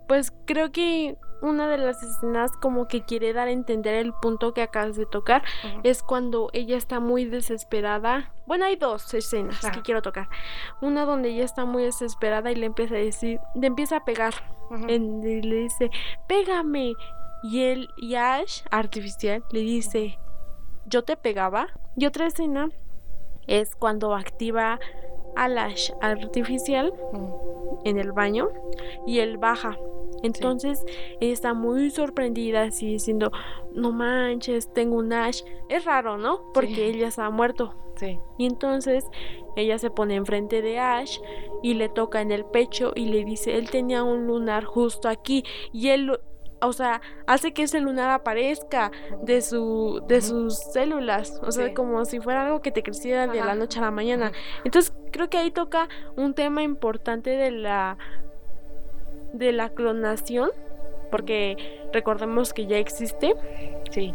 Pues 0.09 0.33
creo 0.47 0.73
que 0.73 1.17
una 1.43 1.69
de 1.69 1.79
las 1.79 2.03
escenas 2.03 2.53
como 2.57 2.89
que 2.89 3.03
quiere 3.03 3.33
dar 3.33 3.49
a 3.49 3.53
entender 3.53 3.95
el 3.95 4.13
punto 4.13 4.55
que 4.55 4.63
acabas 4.63 4.97
de 4.97 5.07
tocar 5.07 5.43
es 5.83 6.03
cuando 6.03 6.51
ella 6.53 6.77
está 6.77 7.01
muy 7.01 7.25
desesperada. 7.25 8.33
Bueno, 8.47 8.65
hay 8.65 8.77
dos 8.77 9.13
escenas 9.15 9.61
que 9.71 9.83
quiero 9.83 10.03
tocar. 10.03 10.29
Una 10.81 11.05
donde 11.05 11.31
ella 11.31 11.45
está 11.45 11.65
muy 11.65 11.85
desesperada 11.85 12.51
y 12.51 12.57
le 12.57 12.67
empieza 12.67 12.95
a 12.95 12.99
decir, 12.99 13.41
le 13.55 13.67
empieza 13.67 13.99
a 13.99 14.05
pegar. 14.05 14.35
y 14.89 15.43
le 15.43 15.57
dice, 15.57 15.91
pégame. 16.27 16.95
Y 17.43 17.63
él, 17.63 17.89
y 17.97 18.15
Ash, 18.15 18.63
artificial, 18.71 19.45
le 19.51 19.61
dice, 19.61 20.19
yo 20.87 21.05
te 21.05 21.17
pegaba. 21.17 21.69
Y 21.97 22.07
otra 22.07 22.27
escena 22.27 22.71
es 23.47 23.77
cuando 23.77 24.15
activa 24.15 24.81
al 25.37 25.59
Ash 25.59 25.93
artificial 26.01 26.93
en 27.85 27.99
el 27.99 28.13
baño 28.13 28.49
y 29.07 29.21
él 29.21 29.37
baja 29.37 29.79
entonces 30.23 30.85
ella 31.21 31.33
está 31.33 31.55
muy 31.55 31.91
sorprendida, 31.91 32.63
así 32.63 32.87
diciendo, 32.87 33.31
no 33.73 33.93
manches, 33.93 34.73
tengo 34.73 34.97
un 34.97 35.13
Ash. 35.13 35.43
Es 35.69 35.85
raro, 35.85 36.17
¿no? 36.17 36.53
Porque 36.53 36.87
ella 36.87 37.11
se 37.11 37.23
ha 37.23 37.31
muerto. 37.31 37.75
Sí. 37.97 38.19
Y 38.39 38.47
entonces 38.47 39.05
ella 39.57 39.79
se 39.79 39.91
pone 39.91 40.17
enfrente 40.17 40.63
de 40.63 40.79
Ash 40.79 41.19
y 41.63 41.75
le 41.75 41.89
toca 41.89 42.21
en 42.21 42.31
el 42.31 42.45
pecho 42.45 42.93
y 42.95 43.07
le 43.07 43.25
dice, 43.25 43.57
él 43.57 43.71
tenía 43.71 44.03
un 44.03 44.27
lunar 44.27 44.65
justo 44.65 45.09
aquí 45.09 45.45
y 45.73 45.89
él 45.89 46.19
o 46.63 46.73
sea, 46.73 47.01
hace 47.27 47.53
que 47.53 47.65
ese 47.65 47.81
lunar 47.81 48.11
aparezca 48.11 48.91
de 49.23 49.43
su 49.43 50.03
de 50.09 50.21
sus 50.23 50.57
células, 50.57 51.41
o 51.43 51.53
sea, 51.53 51.75
como 51.75 52.05
si 52.05 52.21
fuera 52.21 52.47
algo 52.47 52.63
que 52.63 52.73
te 52.73 52.83
creciera 52.83 53.27
de 53.27 53.41
la 53.41 53.55
noche 53.55 53.79
a 53.79 53.83
la 53.83 53.91
mañana. 53.91 54.33
Entonces, 54.65 54.95
creo 55.13 55.29
que 55.29 55.39
ahí 55.39 55.51
toca 55.51 55.89
un 56.17 56.35
tema 56.35 56.63
importante 56.63 57.31
de 57.31 57.51
la 57.51 57.99
de 59.39 59.53
la 59.53 59.71
clonación, 59.71 60.51
porque 61.11 61.57
recordemos 61.93 62.53
que 62.53 62.67
ya 62.67 62.79
existe. 62.79 63.35
Sí. 63.91 64.15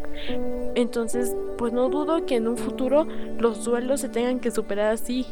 Entonces, 0.76 1.36
pues 1.58 1.74
no 1.74 1.90
dudo 1.90 2.26
que 2.26 2.36
en 2.36 2.48
un 2.48 2.58
futuro 2.58 3.08
los 3.40 3.64
duelos 3.64 4.02
se 4.02 4.10
tengan 4.10 4.40
que 4.40 4.52
superar 4.52 4.94
así. 4.94 5.26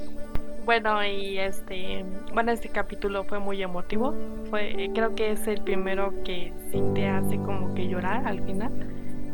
Bueno, 0.65 1.03
y 1.03 1.39
este, 1.39 2.05
bueno, 2.33 2.51
este 2.51 2.69
capítulo 2.69 3.23
fue 3.23 3.39
muy 3.39 3.61
emotivo. 3.61 4.13
Fue, 4.49 4.91
creo 4.93 5.15
que 5.15 5.31
es 5.31 5.47
el 5.47 5.61
primero 5.61 6.13
que 6.23 6.53
sí 6.71 6.81
te 6.93 7.07
hace 7.07 7.37
como 7.37 7.73
que 7.73 7.87
llorar 7.87 8.27
al 8.27 8.43
final. 8.43 8.71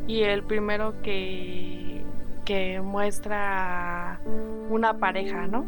Y 0.07 0.21
el 0.21 0.43
primero 0.43 0.93
que, 1.01 2.03
que 2.45 2.79
muestra 2.79 4.21
una 4.69 4.97
pareja, 4.97 5.47
¿no? 5.47 5.65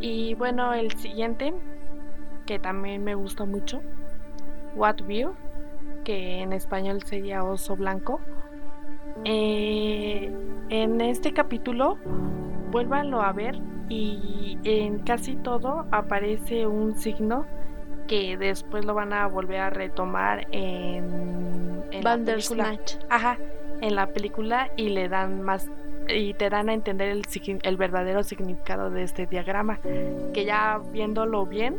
Y 0.00 0.34
bueno, 0.34 0.72
el 0.72 0.92
siguiente 0.92 1.52
que 2.46 2.58
también 2.58 3.04
me 3.04 3.14
gusta 3.14 3.44
mucho. 3.44 3.82
What 4.74 5.02
View, 5.06 5.34
que 6.04 6.40
en 6.40 6.52
español 6.52 7.02
sería 7.04 7.44
Oso 7.44 7.76
Blanco. 7.76 8.20
Eh, 9.24 10.32
en 10.68 11.00
este 11.00 11.32
capítulo, 11.32 11.98
vuélvanlo 12.70 13.20
a 13.22 13.32
ver 13.32 13.58
y 13.88 14.58
en 14.64 14.98
casi 15.00 15.36
todo 15.36 15.86
aparece 15.90 16.66
un 16.66 16.96
signo 16.96 17.46
que 18.06 18.36
después 18.36 18.84
lo 18.84 18.94
van 18.94 19.12
a 19.12 19.26
volver 19.26 19.60
a 19.60 19.70
retomar 19.70 20.46
en, 20.52 21.82
en 21.90 22.04
la 22.04 22.16
película. 22.16 22.78
Ajá, 23.08 23.38
en 23.80 23.94
la 23.94 24.06
película 24.08 24.70
y 24.76 24.90
le 24.90 25.08
dan 25.08 25.42
más 25.42 25.68
y 26.08 26.34
te 26.34 26.50
dan 26.50 26.68
a 26.68 26.74
entender 26.74 27.08
el, 27.08 27.22
el 27.62 27.76
verdadero 27.76 28.22
significado 28.22 28.90
de 28.90 29.02
este 29.02 29.26
diagrama 29.26 29.80
que 30.32 30.44
ya 30.44 30.80
viéndolo 30.92 31.46
bien 31.46 31.76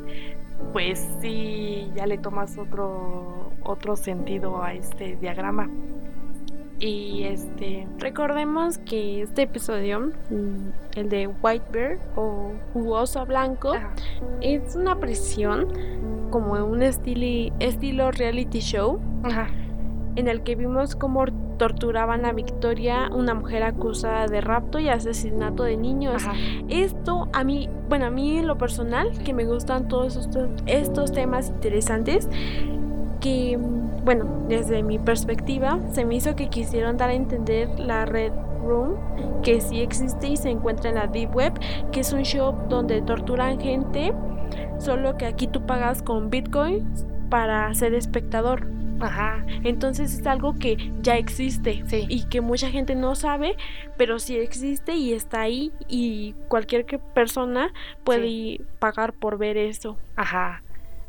pues 0.74 1.08
sí, 1.22 1.92
ya 1.96 2.06
le 2.06 2.18
tomas 2.18 2.58
otro, 2.58 3.52
otro 3.64 3.96
sentido 3.96 4.62
a 4.64 4.74
este 4.74 5.16
diagrama. 5.18 5.70
Y 6.80 7.24
este, 7.24 7.88
recordemos 7.98 8.78
que 8.78 9.24
este 9.24 9.44
episodio, 9.44 10.12
mm, 10.30 10.70
el 10.96 11.10
de 11.10 11.28
White 11.28 11.66
Bear 11.72 12.00
o 12.16 12.52
Jugoso 12.74 13.26
Blanco, 13.26 13.74
es 14.42 14.76
una 14.76 15.00
presión 15.00 15.68
como 16.30 16.54
un 16.54 16.84
estilo, 16.84 17.56
estilo 17.60 18.12
reality 18.12 18.60
show. 18.60 19.00
En 20.18 20.28
el 20.28 20.42
que 20.42 20.56
vimos 20.56 20.96
cómo 20.96 21.26
torturaban 21.58 22.26
a 22.26 22.32
Victoria, 22.32 23.10
una 23.14 23.36
mujer 23.36 23.62
acusada 23.62 24.26
de 24.26 24.42
rapto 24.42 24.80
y 24.80 24.90
asesinato 24.90 25.62
de 25.62 25.78
niños. 25.78 26.24
Esto 26.70 27.30
a 27.34 27.44
mí, 27.44 27.70
bueno, 27.88 28.08
a 28.08 28.10
mí 28.10 28.40
en 28.40 28.48
lo 28.48 28.58
personal, 28.58 29.12
que 29.24 29.34
me 29.36 29.46
gustan 29.46 29.88
todos 29.88 30.16
estos, 30.16 30.50
estos 30.66 31.12
temas 31.12 31.50
interesantes, 31.50 32.28
que, 33.22 33.60
bueno, 34.04 34.26
desde 34.50 34.82
mi 34.82 34.98
perspectiva, 34.98 35.80
se 35.92 36.04
me 36.04 36.16
hizo 36.16 36.36
que 36.36 36.50
quisieron 36.50 36.98
dar 36.98 37.12
a 37.12 37.14
entender 37.14 37.80
la 37.80 38.06
red 38.06 38.32
Room, 38.66 38.96
que 39.44 39.62
sí 39.62 39.82
existe 39.82 40.30
y 40.30 40.38
se 40.38 40.50
encuentra 40.50 40.90
en 40.90 40.96
la 40.96 41.06
Deep 41.06 41.36
Web, 41.36 41.54
que 41.92 42.00
es 42.00 42.12
un 42.12 42.24
shop 42.24 42.70
donde 42.70 43.04
torturan 43.04 43.60
gente, 43.60 44.14
solo 44.80 45.16
que 45.16 45.28
aquí 45.28 45.46
tú 45.46 45.66
pagas 45.68 46.02
con 46.02 46.32
Bitcoin 46.32 46.88
para 47.30 47.72
ser 47.76 47.94
espectador. 47.94 48.77
Ajá. 49.00 49.46
Entonces 49.64 50.14
es 50.14 50.28
algo 50.28 50.56
que 50.56 50.92
ya 51.02 51.18
existe 51.18 51.84
y 51.92 52.24
que 52.28 52.42
mucha 52.42 52.70
gente 52.70 52.96
no 52.96 53.16
sabe, 53.16 53.56
pero 53.98 54.20
sí 54.20 54.38
existe 54.38 54.96
y 54.96 55.14
está 55.14 55.42
ahí 55.42 55.72
y 55.88 56.34
cualquier 56.48 56.86
persona 57.14 57.74
puede 58.04 58.62
pagar 58.80 59.14
por 59.14 59.38
ver 59.38 59.58
eso. 59.58 59.98
Ajá. 60.16 60.64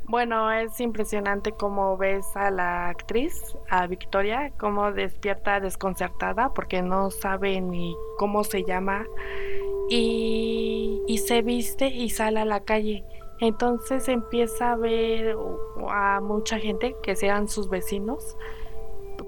Bueno, 0.04 0.50
es 0.50 0.80
impresionante 0.80 1.52
cómo 1.52 1.98
ves 1.98 2.34
a 2.34 2.50
la 2.50 2.88
actriz, 2.88 3.34
a 3.68 3.86
Victoria, 3.86 4.52
cómo 4.58 4.90
despierta 4.90 5.60
desconcertada 5.60 6.54
porque 6.54 6.80
no 6.80 7.10
sabe 7.10 7.60
ni 7.60 7.94
cómo 8.16 8.42
se 8.42 8.64
llama 8.64 9.04
y, 9.90 11.02
y 11.06 11.18
se 11.18 11.42
viste 11.42 11.88
y 11.88 12.08
sale 12.08 12.40
a 12.40 12.46
la 12.46 12.60
calle 12.60 13.04
entonces 13.40 14.08
empieza 14.08 14.72
a 14.72 14.76
ver 14.76 15.36
a 15.88 16.20
mucha 16.20 16.58
gente 16.58 16.96
que 17.02 17.14
sean 17.14 17.48
sus 17.48 17.68
vecinos 17.68 18.36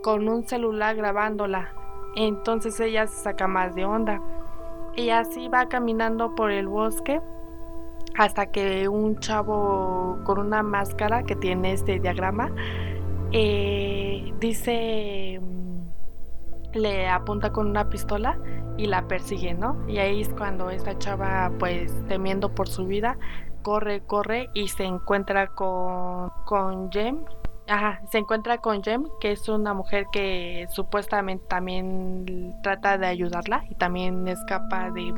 con 0.03 0.29
un 0.29 0.47
celular 0.47 0.97
grabándola. 0.97 1.75
Entonces 2.17 2.79
ella 2.81 3.07
se 3.07 3.23
saca 3.23 3.47
más 3.47 3.75
de 3.75 3.85
onda. 3.85 4.21
Y 4.97 5.11
así 5.11 5.49
va 5.49 5.69
caminando 5.69 6.35
por 6.35 6.51
el 6.51 6.67
bosque 6.67 7.21
hasta 8.17 8.51
que 8.51 8.89
un 8.89 9.19
chavo 9.21 10.19
con 10.25 10.39
una 10.39 10.63
máscara 10.63 11.23
que 11.23 11.37
tiene 11.37 11.73
este 11.73 12.01
diagrama 12.01 12.53
eh, 13.31 14.35
dice 14.41 15.41
le 16.75 17.09
apunta 17.09 17.53
con 17.53 17.69
una 17.69 17.89
pistola 17.89 18.39
y 18.77 18.87
la 18.87 19.07
persigue, 19.09 19.55
¿no? 19.55 19.77
Y 19.89 19.99
ahí 19.99 20.21
es 20.23 20.29
cuando 20.31 20.71
esta 20.71 20.97
chava 20.99 21.53
pues 21.59 21.93
temiendo 22.07 22.55
por 22.55 22.69
su 22.69 22.87
vida 22.87 23.19
corre, 23.63 24.01
corre 24.07 24.51
y 24.55 24.69
se 24.69 24.85
encuentra 24.85 25.49
con, 25.49 26.31
con 26.45 26.91
Jem. 26.91 27.25
Ajá, 27.69 28.01
se 28.11 28.19
encuentra 28.19 28.59
con 28.59 28.83
Jem, 28.83 29.07
que 29.21 29.33
es 29.33 29.49
una 29.49 29.75
mujer 29.75 30.07
que 30.13 30.67
supuestamente 30.71 31.45
también 31.47 32.57
trata 32.63 32.99
de 32.99 33.07
ayudarla 33.07 33.65
y 33.71 33.75
también 33.77 34.27
escapa 34.27 34.91
de, 34.91 35.15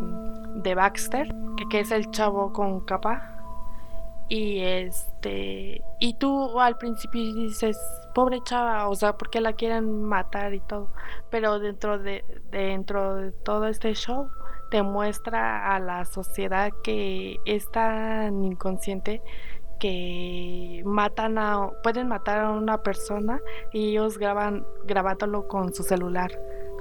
de 0.57 0.75
Baxter, 0.75 1.35
que, 1.57 1.67
que 1.71 1.81
es 1.81 1.91
el 1.91 2.11
chavo 2.11 2.53
con 2.53 2.81
capa. 2.85 3.29
Y 4.29 4.61
este, 4.61 5.83
y 5.99 6.15
tú 6.15 6.59
al 6.61 6.77
principio 6.79 7.35
dices, 7.35 7.79
pobre 8.15 8.41
chava, 8.43 8.89
o 8.89 8.95
sea, 8.95 9.17
porque 9.17 9.41
la 9.41 9.55
quieren 9.55 10.03
matar 10.03 10.55
y 10.55 10.61
todo. 10.61 10.91
Pero 11.31 11.59
dentro 11.59 11.99
de, 11.99 12.25
dentro 12.51 13.17
de 13.17 13.33
todo 13.33 13.67
este 13.67 13.95
show 13.95 14.31
te 14.73 14.83
muestra 14.83 15.75
a 15.75 15.79
la 15.79 16.05
sociedad 16.07 16.71
que 16.83 17.39
es 17.45 17.71
tan 17.71 18.43
inconsciente 18.43 19.21
que 19.79 20.83
matan 20.87 21.37
a 21.39 21.69
pueden 21.83 22.09
matar 22.09 22.39
a 22.45 22.51
una 22.53 22.79
persona 22.83 23.39
y 23.73 23.91
ellos 23.91 24.17
graban 24.17 24.65
grabándolo 24.85 25.47
con 25.47 25.75
su 25.75 25.83
celular. 25.83 26.31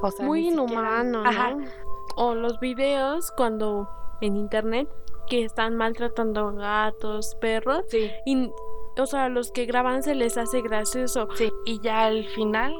O 0.01 0.09
sea, 0.09 0.25
Muy 0.25 0.43
siquiera- 0.49 0.63
inhumano, 0.63 1.23
Ajá. 1.25 1.51
¿no? 1.51 1.65
O 2.15 2.33
los 2.33 2.59
videos 2.59 3.31
cuando 3.35 3.89
en 4.21 4.37
internet 4.37 4.87
que 5.27 5.43
están 5.43 5.75
maltratando 5.75 6.53
gatos, 6.53 7.35
perros 7.41 7.83
Sí. 7.89 8.09
y 8.25 8.51
o 8.99 9.05
sea, 9.05 9.29
los 9.29 9.51
que 9.51 9.65
graban 9.65 10.03
se 10.03 10.15
les 10.15 10.37
hace 10.37 10.61
gracioso. 10.61 11.27
Sí, 11.35 11.51
y 11.65 11.79
ya 11.81 12.03
al 12.05 12.23
final 12.25 12.73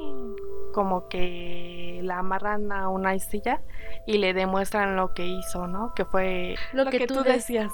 como 0.73 1.07
que 1.09 1.80
la 2.01 2.19
amarran 2.19 2.71
a 2.71 2.89
una 2.89 3.17
silla 3.19 3.61
y 4.05 4.17
le 4.17 4.33
demuestran 4.33 4.95
lo 4.95 5.13
que 5.13 5.25
hizo, 5.25 5.67
¿no? 5.67 5.93
Que 5.95 6.05
fue 6.05 6.55
Lo, 6.73 6.85
que, 6.89 7.05
tú, 7.07 7.15
des- 7.23 7.33
decías, 7.35 7.71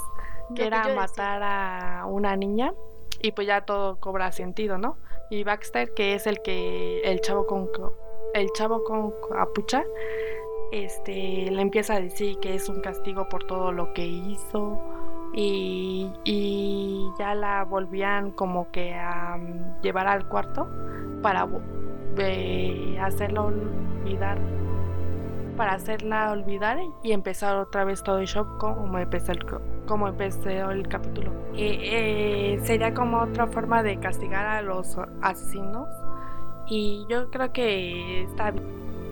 lo 0.49 0.55
que 0.55 0.67
era 0.67 0.83
yo 0.83 0.89
decía. 0.89 1.01
matar 1.01 1.43
a 1.43 2.05
una 2.05 2.35
niña 2.35 2.73
y 3.21 3.31
pues 3.31 3.47
ya 3.47 3.61
todo 3.61 3.99
cobra 3.99 4.31
sentido, 4.31 4.77
¿no? 4.77 4.97
Y 5.29 5.43
Baxter, 5.43 5.93
que 5.93 6.13
es 6.13 6.25
el 6.27 6.41
que 6.41 7.01
el 7.01 7.19
chavo 7.21 7.45
con 7.47 7.69
el 8.33 8.47
chavo 8.53 8.83
con 8.83 9.13
capucha, 9.29 9.83
este 10.71 11.49
le 11.51 11.61
empieza 11.61 11.95
a 11.95 11.99
decir 12.01 12.39
que 12.39 12.53
es 12.55 12.67
un 12.69 12.81
castigo 12.81 13.27
por 13.29 13.45
todo 13.45 13.71
lo 13.71 13.93
que 13.93 14.05
hizo 14.05 14.79
y, 15.33 16.11
y 16.25 17.07
ya 17.19 17.35
la 17.35 17.63
volvían 17.63 18.31
como 18.31 18.69
que 18.71 18.93
a 18.93 19.37
llevar 19.81 20.07
al 20.07 20.27
cuarto 20.27 20.67
para 21.21 21.45
eh, 22.19 22.97
hacerla 23.01 23.41
olvidar 23.43 24.37
para 25.55 25.73
hacerla 25.73 26.31
olvidar 26.31 26.77
y 27.03 27.11
empezar 27.13 27.55
otra 27.55 27.83
vez 27.83 28.03
todo 28.03 28.19
el 28.19 28.27
show 28.27 28.45
como 28.59 28.99
empezó 28.99 29.31
el, 29.31 29.43
co- 29.43 29.61
como 29.87 30.07
empezó 30.07 30.49
el 30.49 30.87
capítulo. 30.87 31.31
Eh, 31.55 31.79
eh, 32.53 32.59
sería 32.63 32.93
como 32.93 33.17
otra 33.21 33.47
forma 33.47 33.81
de 33.81 33.97
castigar 33.99 34.45
a 34.45 34.61
los 34.61 34.97
asesinos 35.21 35.87
y 36.67 37.05
yo 37.09 37.31
creo 37.31 37.51
que 37.53 38.21
está 38.23 38.51
bien. 38.51 38.65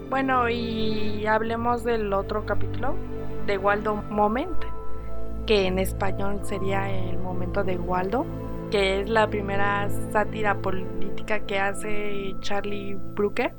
Bueno, 0.09 0.47
y 0.49 1.25
hablemos 1.25 1.83
del 1.83 2.13
otro 2.13 2.45
capítulo 2.45 2.93
de 3.47 3.57
Waldo 3.57 3.95
Moment, 4.11 4.55
que 5.47 5.65
en 5.65 5.79
español 5.79 6.39
sería 6.43 6.87
el 6.91 7.17
momento 7.17 7.63
de 7.63 7.77
Waldo, 7.77 8.23
que 8.71 9.01
es 9.01 9.09
la 9.09 9.29
primera 9.29 9.89
sátira 10.11 10.61
política 10.61 11.45
que 11.45 11.59
hace 11.59 12.35
Charlie 12.39 12.95
Brooker 12.95 13.53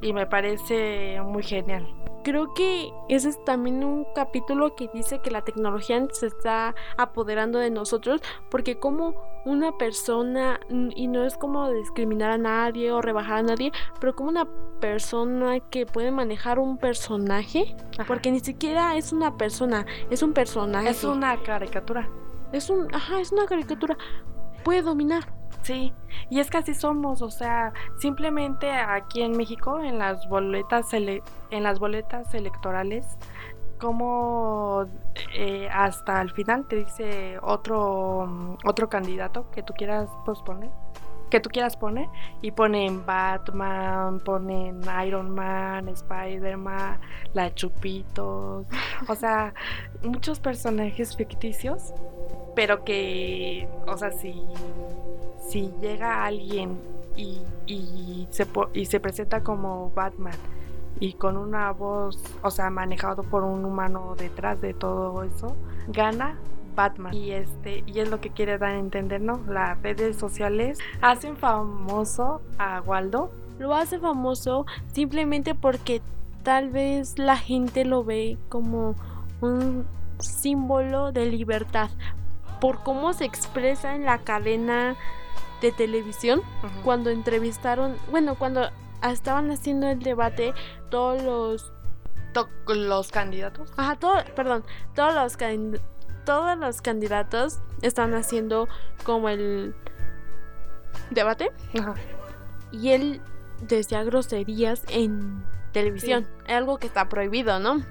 y 0.00 0.12
me 0.12 0.26
parece 0.26 1.20
muy 1.22 1.42
genial. 1.42 1.86
Creo 2.24 2.54
que 2.54 2.92
ese 3.08 3.30
es 3.30 3.44
también 3.44 3.82
un 3.82 4.06
capítulo 4.14 4.76
que 4.76 4.88
dice 4.94 5.20
que 5.20 5.30
la 5.32 5.42
tecnología 5.42 6.06
se 6.12 6.28
está 6.28 6.74
apoderando 6.96 7.58
de 7.58 7.70
nosotros 7.70 8.20
porque 8.48 8.78
como 8.78 9.14
una 9.44 9.76
persona, 9.76 10.60
mm, 10.68 10.90
y 10.94 11.08
no 11.08 11.24
es 11.24 11.36
como 11.36 11.68
discriminar 11.72 12.30
a 12.30 12.38
nadie 12.38 12.92
o 12.92 13.02
rebajar 13.02 13.38
a 13.38 13.42
nadie, 13.42 13.72
pero 14.00 14.14
como 14.14 14.28
una 14.28 14.46
persona 14.80 15.58
que 15.58 15.84
puede 15.84 16.12
manejar 16.12 16.60
un 16.60 16.78
personaje, 16.78 17.74
Ajá. 17.98 18.04
porque 18.06 18.30
ni 18.30 18.38
siquiera 18.38 18.96
es 18.96 19.12
una 19.12 19.36
persona, 19.36 19.84
es 20.10 20.22
un 20.22 20.32
personaje. 20.32 20.90
es 20.90 21.02
una 21.02 21.36
caricatura. 21.42 22.08
Es 22.52 22.70
un, 22.70 22.94
ajá, 22.94 23.20
es 23.20 23.32
una 23.32 23.46
caricatura. 23.46 23.96
Puede 24.64 24.82
dominar. 24.82 25.24
Sí, 25.62 25.92
y 26.28 26.40
es 26.40 26.50
que 26.50 26.58
así 26.58 26.74
somos, 26.74 27.22
o 27.22 27.30
sea, 27.30 27.72
simplemente 27.98 28.68
aquí 28.70 29.22
en 29.22 29.36
México 29.36 29.80
en 29.80 29.98
las 29.98 30.28
boletas 30.28 30.92
en 30.92 31.62
las 31.62 31.78
boletas 31.78 32.34
electorales 32.34 33.16
como 33.82 34.86
eh, 35.34 35.68
hasta 35.72 36.22
el 36.22 36.30
final 36.30 36.66
te 36.68 36.76
dice 36.76 37.36
otro 37.42 38.56
otro 38.64 38.88
candidato 38.88 39.50
que 39.50 39.64
tú 39.64 39.74
quieras 39.74 40.08
posponer, 40.24 40.70
que 41.30 41.40
tú 41.40 41.50
quieras 41.50 41.76
poner 41.76 42.08
y 42.42 42.52
ponen 42.52 43.04
Batman, 43.04 44.20
ponen 44.20 44.80
Iron 45.04 45.34
Man, 45.34 45.88
Spider-Man, 45.88 47.00
la 47.34 47.52
Chupitos, 47.52 48.66
o 49.08 49.14
sea, 49.16 49.52
muchos 50.04 50.38
personajes 50.38 51.16
ficticios, 51.16 51.92
pero 52.54 52.84
que, 52.84 53.68
o 53.86 53.96
sea, 53.96 54.12
si 54.12 54.34
si 55.52 55.70
llega 55.82 56.24
alguien 56.24 56.78
y, 57.14 57.38
y, 57.66 58.26
se, 58.30 58.46
y 58.72 58.86
se 58.86 59.00
presenta 59.00 59.42
como 59.42 59.90
Batman 59.94 60.32
y 60.98 61.12
con 61.12 61.36
una 61.36 61.70
voz, 61.72 62.18
o 62.42 62.50
sea, 62.50 62.70
manejado 62.70 63.22
por 63.22 63.44
un 63.44 63.64
humano 63.64 64.14
detrás 64.16 64.60
de 64.62 64.72
todo 64.72 65.22
eso, 65.24 65.54
gana 65.88 66.38
Batman. 66.74 67.12
Y 67.12 67.32
este, 67.32 67.84
y 67.86 68.00
es 68.00 68.08
lo 68.08 68.20
que 68.20 68.30
quiere 68.30 68.56
dar 68.56 68.70
a 68.70 68.78
entender, 68.78 69.20
¿no? 69.20 69.40
Las 69.46 69.80
redes 69.82 70.16
sociales 70.16 70.78
hacen 71.02 71.36
famoso 71.36 72.40
a 72.58 72.80
Waldo. 72.80 73.30
Lo 73.58 73.74
hace 73.74 73.98
famoso 73.98 74.64
simplemente 74.94 75.54
porque 75.54 76.00
tal 76.42 76.70
vez 76.70 77.18
la 77.18 77.36
gente 77.36 77.84
lo 77.84 78.04
ve 78.04 78.38
como 78.48 78.94
un 79.42 79.84
símbolo 80.18 81.12
de 81.12 81.26
libertad. 81.26 81.90
Por 82.62 82.82
cómo 82.84 83.12
se 83.12 83.24
expresa 83.24 83.94
en 83.96 84.04
la 84.04 84.18
cadena 84.18 84.94
de 85.60 85.72
televisión 85.72 86.42
cuando 86.84 87.10
entrevistaron, 87.10 87.96
bueno, 88.10 88.36
cuando 88.36 88.70
estaban 89.02 89.50
haciendo 89.50 89.88
el 89.88 89.98
debate, 89.98 90.54
todos 90.90 91.22
los, 91.22 91.72
To- 92.32 92.48
los 92.72 93.10
candidatos. 93.10 93.68
ajá, 93.76 93.96
todo, 93.96 94.14
perdón, 94.36 94.62
todos 94.94 95.12
los 95.14 95.36
can- 95.36 95.80
todos 96.24 96.56
los 96.56 96.80
candidatos 96.80 97.58
están 97.82 98.14
haciendo 98.14 98.68
como 99.04 99.28
el 99.28 99.74
debate 101.10 101.50
Ajá. 101.78 101.94
y 102.70 102.90
él 102.90 103.20
decía 103.60 104.04
groserías 104.04 104.84
en 104.88 105.44
televisión, 105.72 106.28
algo 106.48 106.78
que 106.78 106.86
está 106.86 107.08
prohibido, 107.08 107.58
¿no? 107.58 107.82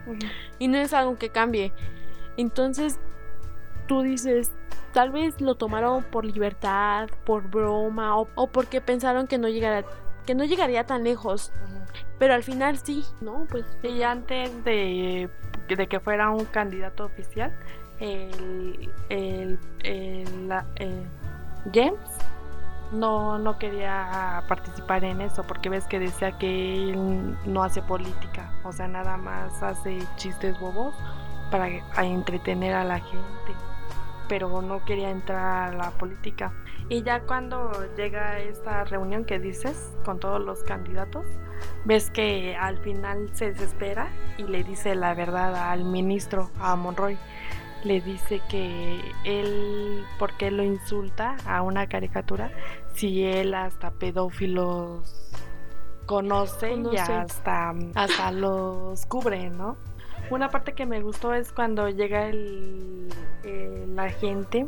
Y 0.60 0.68
no 0.70 0.78
es 0.78 0.94
algo 0.94 1.18
que 1.18 1.30
cambie. 1.30 1.74
Entonces, 2.38 3.00
tú 3.92 4.04
dices, 4.04 4.54
tal 4.94 5.12
vez 5.12 5.42
lo 5.42 5.56
tomaron 5.56 6.02
por 6.06 6.24
libertad, 6.24 7.10
por 7.26 7.50
broma, 7.50 8.18
o, 8.18 8.26
o 8.36 8.48
porque 8.48 8.80
pensaron 8.80 9.28
que 9.28 9.38
no 9.38 9.50
llegara, 9.50 9.84
que 10.26 10.34
no 10.34 10.46
llegaría 10.46 10.86
tan 10.86 11.04
lejos. 11.04 11.52
Pero 12.18 12.34
al 12.36 12.42
final 12.44 12.78
sí, 12.78 13.04
¿no? 13.20 13.46
Pues 13.52 13.66
Y 13.84 14.02
antes 14.04 14.64
de, 14.64 15.30
de 15.68 15.88
que 15.88 16.00
fuera 16.00 16.30
un 16.30 16.46
candidato 16.46 17.04
oficial, 17.04 17.54
el, 18.00 18.90
el, 19.10 19.60
el- 19.84 20.48
la- 20.48 20.66
el 20.78 21.04
James 21.74 22.00
no, 22.94 23.38
no 23.40 23.58
quería 23.58 24.42
participar 24.48 25.04
en 25.04 25.20
eso 25.20 25.44
porque 25.44 25.68
ves 25.68 25.86
que 25.86 26.00
decía 26.00 26.32
que 26.38 26.92
él 26.92 27.36
no 27.46 27.62
hace 27.62 27.82
política, 27.82 28.54
o 28.64 28.72
sea, 28.72 28.88
nada 28.88 29.18
más 29.18 29.62
hace 29.62 30.00
chistes 30.16 30.58
bobos 30.62 30.96
para 31.52 31.68
entretener 32.06 32.74
a 32.74 32.86
la 32.86 33.00
gente, 33.02 33.54
pero 34.32 34.62
no 34.62 34.86
quería 34.86 35.10
entrar 35.10 35.74
a 35.74 35.76
la 35.76 35.92
política. 35.92 36.54
Y 36.88 37.04
ya 37.04 37.20
cuando 37.24 37.70
llega 37.98 38.40
esta 38.40 38.86
reunión 38.86 39.26
que 39.26 39.40
dices 39.40 39.94
con 40.06 40.22
todos 40.22 40.40
los 40.42 40.64
candidatos, 40.64 41.26
ves 41.84 42.10
que 42.12 42.56
al 42.56 42.78
final 42.78 43.30
se 43.34 43.52
desespera 43.52 44.08
y 44.38 44.44
le 44.44 44.64
dice 44.64 44.96
la 44.96 45.14
verdad 45.16 45.54
al 45.70 45.84
ministro, 45.84 46.50
a 46.62 46.78
Monroy. 46.78 47.18
Le 47.84 48.00
dice 48.00 48.42
que 48.50 49.02
él, 49.26 50.06
¿por 50.18 50.38
qué 50.38 50.50
lo 50.50 50.64
insulta 50.64 51.36
a 51.46 51.62
una 51.62 51.88
caricatura 51.88 52.52
si 52.94 53.26
él 53.26 53.54
hasta 53.54 53.92
pedófilos 53.92 55.30
conoce, 56.06 56.72
y 56.72 56.84
Conoce. 56.84 57.00
hasta, 57.00 57.74
hasta 57.96 58.32
los 58.32 59.06
cubre, 59.08 59.50
¿no? 59.50 59.76
Una 60.32 60.50
parte 60.50 60.74
que 60.74 60.86
me 60.86 61.02
gustó 61.02 61.34
es 61.34 61.52
cuando 61.52 61.90
llega 61.90 62.30
el, 62.30 63.10
el 63.44 64.00
agente 64.00 64.66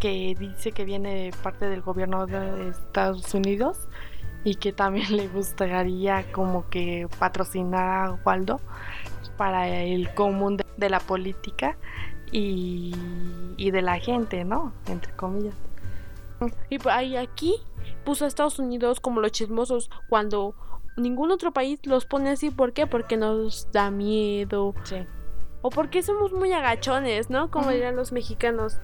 que 0.00 0.34
dice 0.38 0.72
que 0.72 0.86
viene 0.86 1.32
parte 1.42 1.68
del 1.68 1.82
gobierno 1.82 2.26
de 2.26 2.70
Estados 2.70 3.34
Unidos 3.34 3.76
y 4.42 4.54
que 4.54 4.72
también 4.72 5.16
le 5.16 5.28
gustaría 5.28 6.32
como 6.32 6.66
que 6.70 7.08
patrocinar 7.18 8.06
a 8.06 8.12
Waldo 8.24 8.58
para 9.36 9.68
el 9.68 10.14
común 10.14 10.56
de, 10.78 10.88
la 10.88 11.00
política 11.00 11.76
y, 12.32 12.94
y 13.58 13.70
de 13.70 13.82
la 13.82 13.98
gente, 13.98 14.44
¿no? 14.44 14.72
Entre 14.86 15.12
comillas. 15.12 15.54
Y 16.70 16.78
pues 16.78 16.94
ahí 16.94 17.16
aquí 17.16 17.56
puso 18.04 18.24
a 18.24 18.28
Estados 18.28 18.58
Unidos 18.58 18.98
como 18.98 19.20
los 19.20 19.32
chismosos 19.32 19.90
cuando 20.08 20.54
ningún 20.96 21.30
otro 21.30 21.52
país 21.52 21.80
los 21.84 22.06
pone 22.06 22.30
así. 22.30 22.50
¿Por 22.50 22.72
qué? 22.72 22.86
Porque 22.86 23.16
nos 23.16 23.70
da 23.72 23.90
miedo. 23.90 24.74
Sí. 24.84 25.06
O 25.62 25.70
porque 25.70 26.02
somos 26.02 26.32
muy 26.32 26.52
agachones, 26.52 27.30
¿no? 27.30 27.50
Como 27.50 27.70
dirán 27.70 27.96
los 27.96 28.12
mexicanos. 28.12 28.78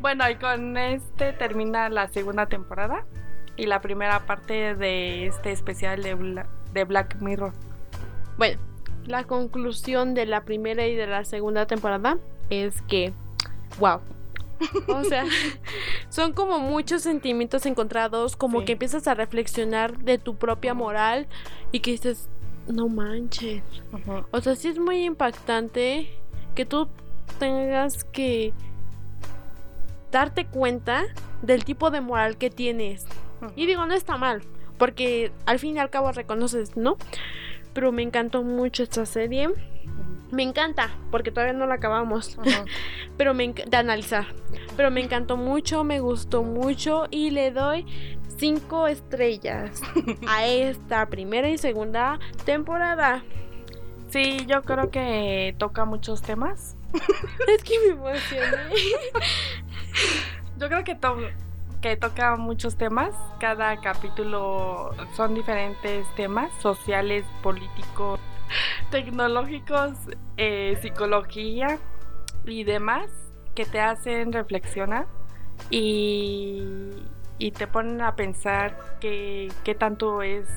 Bueno, 0.00 0.28
y 0.30 0.36
con 0.36 0.76
este 0.76 1.32
termina 1.32 1.88
la 1.90 2.08
segunda 2.08 2.46
temporada 2.46 3.04
y 3.56 3.66
la 3.66 3.80
primera 3.80 4.20
parte 4.26 4.74
de 4.74 5.26
este 5.26 5.52
especial 5.52 6.02
de, 6.02 6.16
Bla- 6.16 6.46
de 6.72 6.84
Black 6.84 7.16
Mirror. 7.20 7.52
Bueno, 8.38 8.58
la 9.06 9.24
conclusión 9.24 10.14
de 10.14 10.24
la 10.26 10.44
primera 10.44 10.86
y 10.86 10.94
de 10.94 11.06
la 11.06 11.24
segunda 11.24 11.66
temporada 11.66 12.16
es 12.48 12.80
que, 12.82 13.12
wow. 13.78 14.00
O 14.88 15.04
sea, 15.04 15.24
son 16.08 16.32
como 16.32 16.58
muchos 16.58 17.02
sentimientos 17.02 17.64
encontrados, 17.66 18.36
como 18.36 18.60
Sí. 18.60 18.66
que 18.66 18.72
empiezas 18.72 19.06
a 19.08 19.14
reflexionar 19.14 19.98
de 19.98 20.18
tu 20.18 20.36
propia 20.36 20.74
moral 20.74 21.26
y 21.72 21.80
que 21.80 21.92
dices, 21.92 22.28
no 22.68 22.88
manches. 22.88 23.62
O 24.30 24.40
sea, 24.40 24.54
sí 24.56 24.68
es 24.68 24.78
muy 24.78 25.04
impactante 25.04 26.10
que 26.54 26.66
tú 26.66 26.88
tengas 27.38 28.04
que 28.04 28.52
darte 30.10 30.46
cuenta 30.46 31.04
del 31.42 31.64
tipo 31.64 31.90
de 31.90 32.00
moral 32.00 32.36
que 32.36 32.50
tienes. 32.50 33.06
Y 33.56 33.66
digo, 33.66 33.86
no 33.86 33.94
está 33.94 34.16
mal, 34.18 34.42
porque 34.76 35.32
al 35.46 35.58
fin 35.58 35.76
y 35.76 35.78
al 35.78 35.88
cabo 35.90 36.12
reconoces, 36.12 36.76
¿no? 36.76 36.96
Pero 37.72 37.92
me 37.92 38.02
encantó 38.02 38.42
mucho 38.42 38.82
esta 38.82 39.06
serie. 39.06 39.48
Me 40.30 40.42
encanta, 40.42 40.90
porque 41.10 41.30
todavía 41.32 41.52
no 41.54 41.66
la 41.66 41.74
acabamos, 41.74 42.38
pero 43.16 43.34
me 43.34 43.52
de 43.52 43.76
analizar. 43.76 44.26
Pero 44.76 44.90
me 44.90 45.00
encantó 45.00 45.36
mucho, 45.36 45.82
me 45.84 46.00
gustó 46.00 46.42
mucho 46.42 47.06
y 47.10 47.30
le 47.30 47.50
doy 47.50 47.84
cinco 48.38 48.86
estrellas 48.86 49.82
a 50.28 50.46
esta 50.46 51.06
primera 51.06 51.48
y 51.48 51.58
segunda 51.58 52.18
temporada. 52.44 53.22
Sí, 54.08 54.44
yo 54.46 54.62
creo 54.62 54.90
que 54.90 55.54
toca 55.58 55.84
muchos 55.84 56.22
temas. 56.22 56.76
Es 57.48 57.62
que 57.62 57.78
me 57.80 57.86
emocioné. 57.92 58.74
Yo 60.58 60.68
creo 60.68 60.84
que, 60.84 60.94
to- 60.94 61.16
que 61.80 61.96
toca 61.96 62.36
muchos 62.36 62.76
temas. 62.76 63.14
Cada 63.38 63.80
capítulo 63.80 64.90
son 65.16 65.34
diferentes 65.34 66.06
temas 66.16 66.50
sociales, 66.60 67.24
políticos, 67.42 68.18
tecnológicos, 68.90 69.92
eh, 70.36 70.78
psicología 70.80 71.78
y 72.44 72.64
demás 72.64 73.10
que 73.54 73.64
te 73.64 73.80
hacen 73.80 74.32
reflexionar 74.32 75.06
y, 75.70 76.62
y 77.38 77.50
te 77.52 77.66
ponen 77.66 78.00
a 78.00 78.16
pensar 78.16 78.76
que, 79.00 79.52
qué 79.64 79.74
tanto 79.74 80.22
es, 80.22 80.48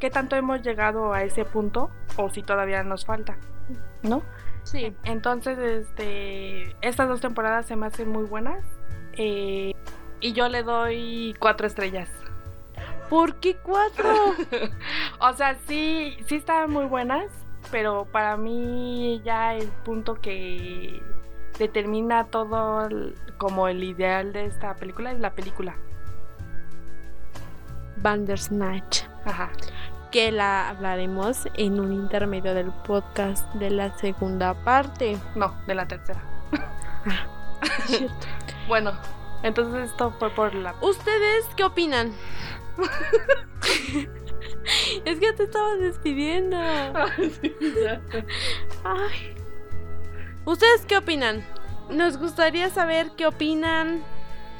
qué 0.00 0.10
tanto 0.10 0.36
hemos 0.36 0.62
llegado 0.62 1.12
a 1.12 1.22
ese 1.22 1.44
punto 1.44 1.90
o 2.16 2.30
si 2.30 2.42
todavía 2.42 2.82
nos 2.82 3.04
falta, 3.04 3.38
¿no? 4.02 4.22
Sí. 4.64 4.94
Entonces, 5.04 5.58
este, 5.58 6.76
estas 6.82 7.08
dos 7.08 7.20
temporadas 7.20 7.66
se 7.66 7.76
me 7.76 7.86
hacen 7.86 8.08
muy 8.10 8.24
buenas. 8.24 8.62
eh, 9.14 9.72
y 10.20 10.32
yo 10.32 10.48
le 10.48 10.62
doy 10.64 11.34
cuatro 11.38 11.66
estrellas. 11.66 12.08
¿Por 13.08 13.36
qué 13.36 13.56
cuatro? 13.56 14.12
O 15.20 15.32
sea, 15.34 15.56
sí, 15.66 16.16
sí 16.26 16.36
están 16.36 16.70
muy 16.70 16.84
buenas, 16.86 17.26
pero 17.70 18.06
para 18.12 18.36
mí 18.36 19.20
ya 19.24 19.54
el 19.54 19.66
punto 19.84 20.14
que 20.14 21.02
determina 21.58 22.24
todo 22.24 22.86
el- 22.86 23.14
como 23.36 23.68
el 23.68 23.82
ideal 23.82 24.32
de 24.32 24.46
esta 24.46 24.74
película 24.76 25.10
es 25.12 25.18
la 25.18 25.30
película. 25.34 25.74
Bandersnatch. 27.96 29.02
Ajá. 29.24 29.50
Que 30.12 30.30
la 30.32 30.68
hablaremos 30.68 31.48
en 31.54 31.80
un 31.80 31.92
intermedio 31.92 32.54
del 32.54 32.70
podcast 32.70 33.52
de 33.54 33.70
la 33.70 33.96
segunda 33.98 34.54
parte. 34.54 35.18
No, 35.34 35.54
de 35.66 35.74
la 35.74 35.86
tercera. 35.88 36.22
Bueno, 38.68 38.92
entonces 39.42 39.90
esto 39.90 40.12
fue 40.18 40.28
por 40.30 40.54
la... 40.54 40.74
¿Ustedes 40.82 41.46
qué 41.56 41.64
opinan? 41.64 42.12
es 45.04 45.18
que 45.20 45.32
te 45.32 45.44
estabas 45.44 45.78
despidiendo. 45.80 46.56
Ay. 48.84 49.34
¿Ustedes 50.44 50.84
qué 50.86 50.96
opinan? 50.96 51.44
Nos 51.90 52.18
gustaría 52.18 52.70
saber 52.70 53.10
qué 53.16 53.26
opinan, 53.26 54.02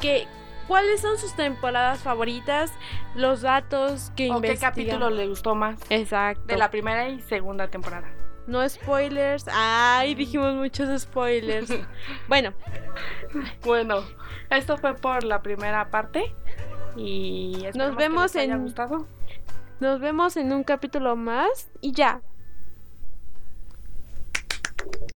qué, 0.00 0.26
cuáles 0.66 1.00
son 1.00 1.18
sus 1.18 1.34
temporadas 1.36 2.00
favoritas, 2.00 2.72
los 3.14 3.42
datos 3.42 4.10
que 4.16 4.30
¿O 4.30 4.40
qué 4.40 4.48
investigan. 4.48 4.70
capítulo 4.72 5.10
le 5.10 5.26
gustó 5.28 5.54
más? 5.54 5.78
Exacto. 5.90 6.44
De 6.46 6.56
la 6.56 6.70
primera 6.70 7.08
y 7.08 7.20
segunda 7.20 7.68
temporada. 7.68 8.08
No 8.46 8.66
spoilers. 8.66 9.44
Ay, 9.52 10.14
dijimos 10.14 10.54
muchos 10.54 11.02
spoilers. 11.02 11.70
bueno, 12.28 12.54
Bueno, 13.62 14.02
esto 14.48 14.78
fue 14.78 14.94
por 14.94 15.22
la 15.24 15.42
primera 15.42 15.90
parte. 15.90 16.34
Y 16.96 17.66
que 17.72 17.90
vemos 17.96 18.34
les 18.34 18.44
haya 18.44 18.54
en- 18.54 18.62
gustado. 18.62 19.06
Nos 19.80 20.00
vemos 20.00 20.36
en 20.36 20.52
un 20.52 20.64
capítulo 20.64 21.16
más 21.16 21.68
y 21.80 21.92
ya. 21.92 22.20